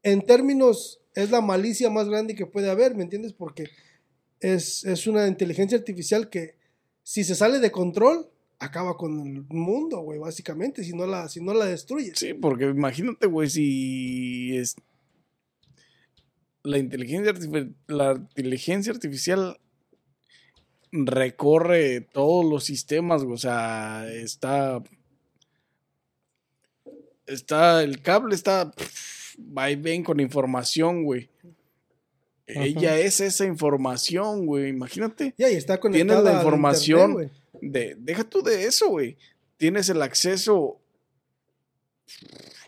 [0.04, 3.34] en términos es la malicia más grande que puede haber ¿me entiendes?
[3.34, 3.66] porque
[4.54, 6.56] es, es una inteligencia artificial que
[7.04, 8.30] si se sale de control
[8.60, 12.66] acaba con el mundo güey básicamente si no la si no la destruyes Sí, porque
[12.66, 14.76] imagínate, güey, si es
[16.64, 17.34] la inteligencia
[17.88, 19.60] la inteligencia artificial
[20.91, 24.82] recorre todos los sistemas, güey, o sea, está
[27.28, 31.30] está el cable está pff, va y ven con información, güey.
[32.48, 35.34] Ella es esa información, güey, imagínate.
[35.38, 37.12] Ya, y está Tienes conectada la al información.
[37.12, 37.32] internet,
[37.62, 39.18] de, deja tú de eso, güey.
[39.58, 40.80] Tienes el acceso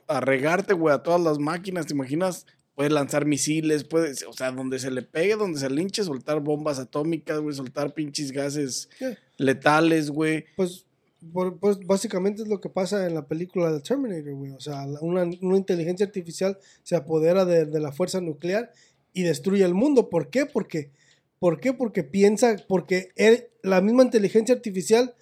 [0.08, 2.46] a regarte, güey, a todas las máquinas, ¿te imaginas?
[2.76, 6.80] Puedes lanzar misiles, puedes, o sea, donde se le pegue, donde se linche, soltar bombas
[6.80, 8.90] atómicas, güey, soltar pinches gases
[9.38, 10.46] letales, güey.
[10.56, 10.86] Pues,
[11.34, 14.52] por- pues básicamente es lo que pasa en la película de Terminator, güey.
[14.52, 18.72] O sea, la- una, una inteligencia artificial se apodera de, de la fuerza nuclear
[19.20, 20.10] y destruye el mundo.
[20.10, 20.46] ¿Por qué?
[20.46, 20.92] Porque,
[21.40, 21.74] ¿por qué?
[21.74, 25.14] Porque piensa, porque él- la misma inteligencia artificial,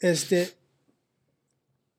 [0.00, 0.50] este,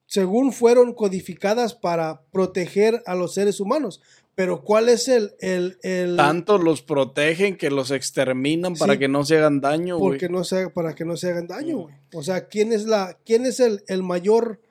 [0.06, 4.02] según fueron codificadas para proteger a los seres humanos.
[4.36, 9.00] Pero ¿cuál es el, el, el Tanto los protegen que los exterminan para Sí.
[9.00, 11.96] que no se hagan daño, porque no se, para que no se hagan daño, güey.
[12.14, 14.62] O sea, ¿quién es la, quién es el, el mayor,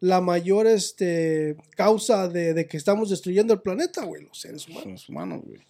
[0.00, 4.22] la mayor este, causa de, de que estamos destruyendo el planeta, güey?
[4.24, 4.86] Los seres humanos.
[4.90, 5.60] los humanos, güey.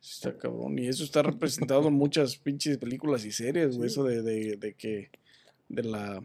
[0.00, 0.78] Está cabrón.
[0.78, 3.88] Y eso está representado en muchas pinches películas y series, güey.
[3.88, 5.10] Eso de, de, de que.
[5.68, 6.24] De la.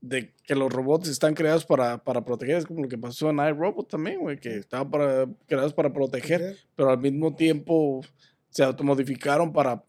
[0.00, 2.56] De que los robots están creados para, para proteger.
[2.56, 4.38] Es como lo que pasó en iRobot también, güey.
[4.38, 6.56] Que estaban para, creados para proteger.
[6.76, 8.02] Pero al mismo tiempo
[8.50, 9.82] se automodificaron para.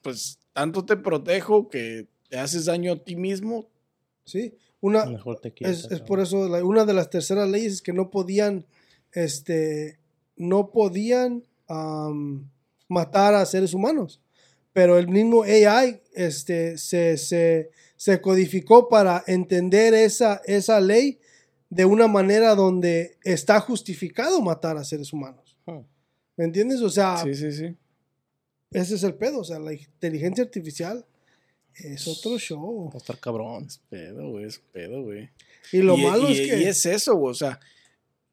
[0.00, 3.68] Pues tanto te protejo que te haces daño a ti mismo.
[4.24, 4.54] Sí.
[4.80, 7.92] Una, Mejor te es, es por eso, la- una de las terceras leyes es que
[7.92, 8.66] no podían,
[9.12, 10.00] este,
[10.34, 11.44] no podían
[12.88, 14.20] matar a seres humanos.
[14.72, 21.18] Pero el mismo AI este, se, se, se codificó para entender esa, esa ley
[21.68, 25.56] de una manera donde está justificado matar a seres humanos.
[26.36, 26.80] ¿Me entiendes?
[26.80, 27.76] O sea, Sí, sí, sí.
[28.70, 29.40] ese es el pedo.
[29.40, 31.04] O sea, la inteligencia artificial
[31.74, 32.88] es otro show.
[32.88, 33.66] Va a estar cabrón.
[33.66, 34.46] Es pedo, güey.
[34.46, 35.28] Es pedo, güey.
[35.72, 36.60] Y lo y, malo y- es que...
[36.60, 37.60] y es eso, güey, o sea,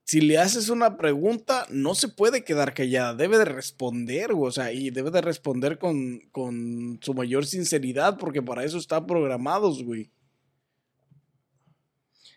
[0.09, 4.51] si le haces una pregunta, no se puede quedar callada, debe de responder, güey, o
[4.51, 9.83] sea, y debe de responder con, con su mayor sinceridad, porque para eso está programados,
[9.83, 10.09] güey.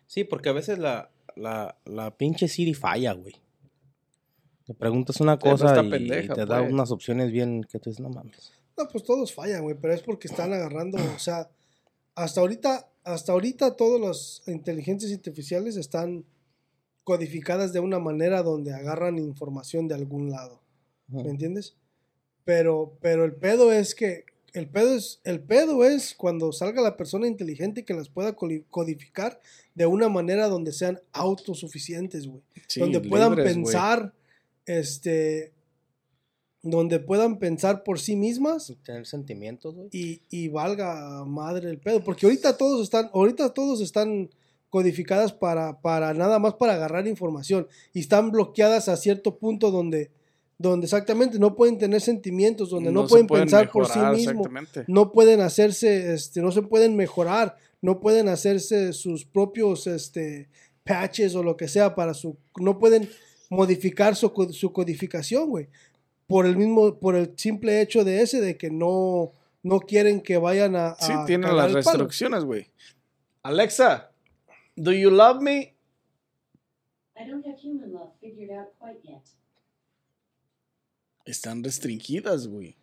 [0.07, 3.37] Sí, porque a veces la, la, la pinche Siri falla, güey.
[4.67, 6.73] Le preguntas una pero cosa y pendeja, te da pues.
[6.75, 8.53] unas opciones bien que tú dices, no mames.
[8.77, 11.49] No, pues todos fallan, güey, pero es porque están agarrando, o sea,
[12.17, 16.27] hasta ahorita, hasta ahorita todas las inteligencias artificiales están
[17.05, 20.61] codificadas de una manera donde agarran información de algún lado.
[21.09, 21.75] ¿Me entiendes?
[22.45, 26.97] Pero, pero el pedo es que el pedo es, el pedo es cuando salga la
[26.97, 29.41] persona inteligente que las pueda codificar
[29.75, 32.43] de una manera donde sean autosuficientes, güey.
[32.69, 34.13] Sí, donde puedan libres, pensar,
[34.67, 35.53] este,
[36.63, 39.89] donde puedan pensar por sí mismas Tener sentimientos, güey.
[39.91, 42.05] y, y valga madre el pedo.
[42.05, 44.29] Porque ahorita todos están, ahorita todos están
[44.73, 47.69] codificadas para, para nada más para agarrar información.
[47.93, 50.11] Y están bloqueadas a cierto punto donde,
[50.57, 54.49] donde exactamente no pueden tener sentimientos, donde no, pueden pensar por sí mismos.
[54.87, 60.49] No pueden hacerse, este, no se pueden mejorar, no pueden hacerse sus propios este,
[60.85, 63.11] patches o lo que sea para su, no pueden
[63.51, 65.69] modificar su, su codificación, güey.
[66.27, 69.33] Por el mismo, por el simple hecho de ese, de que no,
[69.63, 70.95] no quieren que vayan a.
[70.99, 72.71] Sí, a tienen cagar las restricciones, güey.
[73.43, 74.12] Alexa,
[74.77, 75.75] do you love me?
[77.17, 79.23] I don't have human love figured out quite yet.
[81.25, 82.77] Están restringidas, güey.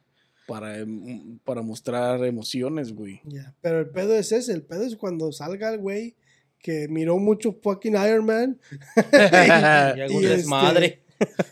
[0.47, 3.21] Para, em- para mostrar emociones, güey.
[3.25, 6.15] Ya, Pero el pedo es ese, el pedo es cuando salga el güey
[6.59, 8.59] que miró mucho fucking Iron Man
[8.95, 11.03] Y y este- desmadre.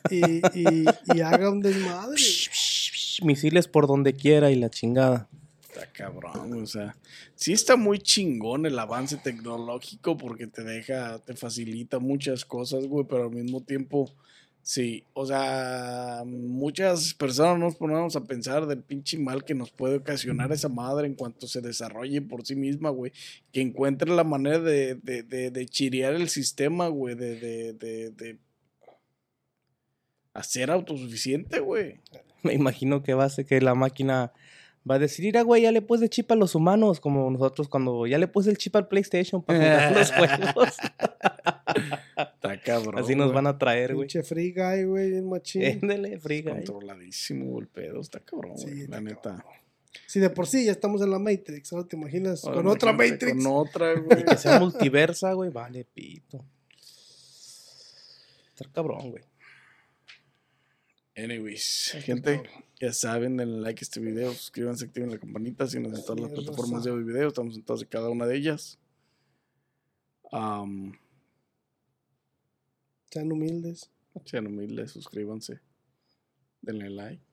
[0.09, 2.15] y, y- y haga un desmadre.
[2.17, 5.29] Psh, psh, psh, Misiles por donde quiera y la chingada.
[5.77, 6.95] Está cabrón, o sea.
[7.35, 13.05] Sí está muy chingón el avance tecnológico porque te deja, te facilita muchas cosas, güey,
[13.07, 14.11] pero al mismo tiempo,
[14.63, 19.97] sí, o sea, muchas personas nos ponemos a pensar del pinche mal que nos puede
[19.97, 23.11] ocasionar esa madre en cuanto se desarrolle por sí misma, güey,
[23.51, 28.09] que encuentre la manera de, de, de, de chirear el sistema, güey, de, de, de,
[28.11, 28.39] de
[30.33, 31.99] hacer autosuficiente, güey.
[32.41, 34.31] Me imagino que va a ser que la máquina
[34.89, 37.67] va a decir, mira, güey, ya le puse el chip a los humanos, como nosotros
[37.67, 40.75] cuando ya le puse el chip al PlayStation para jugar los juegos.
[42.17, 42.97] Está cabrón.
[42.97, 43.35] Así nos güey.
[43.35, 44.07] van a traer, güey.
[44.07, 45.63] Pinche free guy, güey, bien machín.
[45.63, 46.53] Éndele, friga.
[46.53, 46.63] ahí.
[46.63, 49.45] Controladísimo el pedo, está cabrón, Sí, güey, la neta.
[50.05, 52.93] Si de por sí ya estamos en la Matrix, ahora te imaginas Ahora con otra
[52.93, 53.43] Matrix.
[53.43, 54.23] Con otra, güey.
[54.23, 56.45] Que sea multiversa, güey, vale, pito.
[58.55, 59.23] Está cabrón, güey.
[61.15, 62.43] Anyways, gente,
[62.79, 66.31] ya saben, denle like a este video, suscríbanse, activen la campanita, síganos en todas las
[66.31, 68.79] plataformas de audio y video, estamos en todas y cada una de ellas.
[73.09, 73.89] Sean humildes.
[74.25, 75.59] sean humildes, suscríbanse,
[76.61, 77.23] denle like,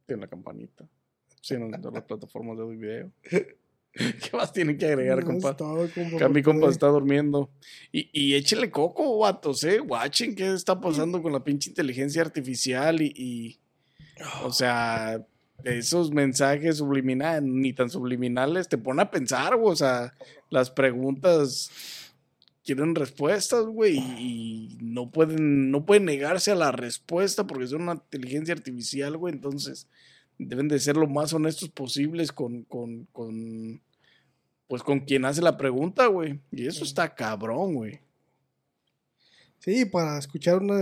[0.00, 0.88] activen la campanita,
[1.40, 3.12] síganos en todas las plataformas de audio y video.
[3.94, 5.54] ¿Qué más tienen que agregar, No, compa?
[5.54, 7.50] todo, compa, Que mi porque- compa está durmiendo.
[7.92, 9.80] Y, y échele coco, vatos, eh.
[9.82, 13.12] Watching qué está pasando con la pinche inteligencia artificial y.
[13.14, 13.58] y-
[14.42, 15.24] o sea,
[15.64, 19.72] esos mensajes subliminales, ni tan subliminales, te pone a pensar, güey.
[19.72, 20.14] O sea,
[20.50, 21.70] las preguntas
[22.64, 23.98] quieren respuestas, güey.
[23.98, 29.34] Y, no pueden, no pueden negarse a la respuesta porque son una inteligencia artificial, güey.
[29.34, 29.86] Entonces,
[30.38, 33.80] deben de ser lo más honestos posibles con, con, con
[34.68, 36.40] pues con quien hace la pregunta, güey.
[36.50, 38.00] Y eso está cabrón, güey.
[39.58, 40.74] Sí, para escuchar una,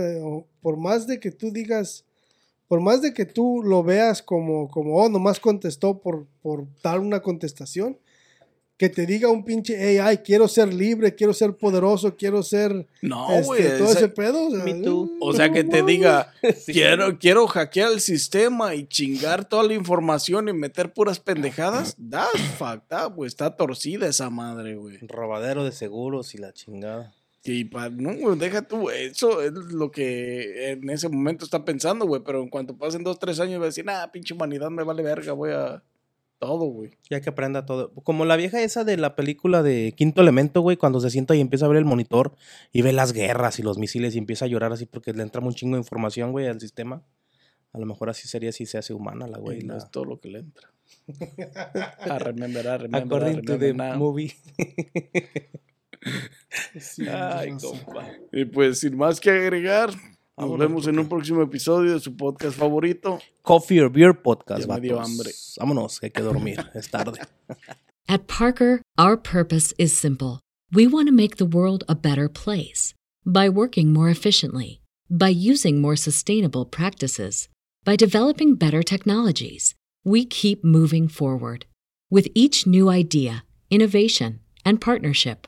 [0.61, 2.05] por más de que tú digas,
[2.71, 7.01] por más de que tú lo veas como, como oh, nomás contestó por, por dar
[7.01, 7.97] una contestación,
[8.77, 13.29] que te diga un pinche AI, quiero ser libre, quiero ser poderoso, quiero ser No,
[13.29, 13.77] este, güey.
[13.77, 14.47] todo ese pedo.
[14.47, 15.11] O sea, Me too.
[15.19, 16.71] o sea, que te diga, Sí.
[16.71, 21.97] quiero, quiero hackear el sistema y chingar toda la información y meter puras pendejadas.
[22.09, 23.27] That's fucked up, güey.
[23.27, 24.97] Está torcida esa madre, güey.
[25.01, 27.13] Robadero de seguros y la chingada.
[27.43, 32.05] Y pa, no, güey, deja tú, eso es lo que en ese momento está pensando,
[32.05, 32.21] güey.
[32.23, 35.01] Pero en cuanto pasen dos, tres años, va a decir, nah, pinche humanidad me vale
[35.01, 35.81] verga, voy a
[36.37, 36.91] todo, güey.
[37.09, 37.93] Ya que aprenda todo.
[38.03, 41.39] Como la vieja esa de la película de Quinto Elemento, güey, cuando se sienta y
[41.39, 42.35] empieza a ver el monitor
[42.71, 45.41] y ve las guerras y los misiles y empieza a llorar así porque le entra
[45.41, 47.03] un chingo de información, güey, al sistema.
[47.73, 49.63] A lo mejor así sería si se hace humana la güey.
[49.63, 50.69] No la- es todo lo que le entra.
[52.07, 53.97] a remember, a remember, a According to remember the now.
[53.97, 54.33] movie.
[56.79, 58.07] sí, Ay, compa.
[58.31, 59.91] Y pues sin más que agregar,
[60.37, 63.19] nos vemos en un próximo episodio de su podcast favorito.
[63.41, 65.31] Coffee or Beer Podcast, Ya me dio hambre.
[65.57, 66.65] Vámonos, hay que dormir.
[66.73, 67.19] es tarde.
[68.07, 70.39] At Parker, our purpose is simple.
[70.73, 72.93] We want to make the world a better place
[73.25, 77.47] by working more efficiently, by using more sustainable practices,
[77.85, 79.75] by developing better technologies.
[80.03, 81.65] We keep moving forward.
[82.09, 85.47] With each new idea, innovation, and partnership,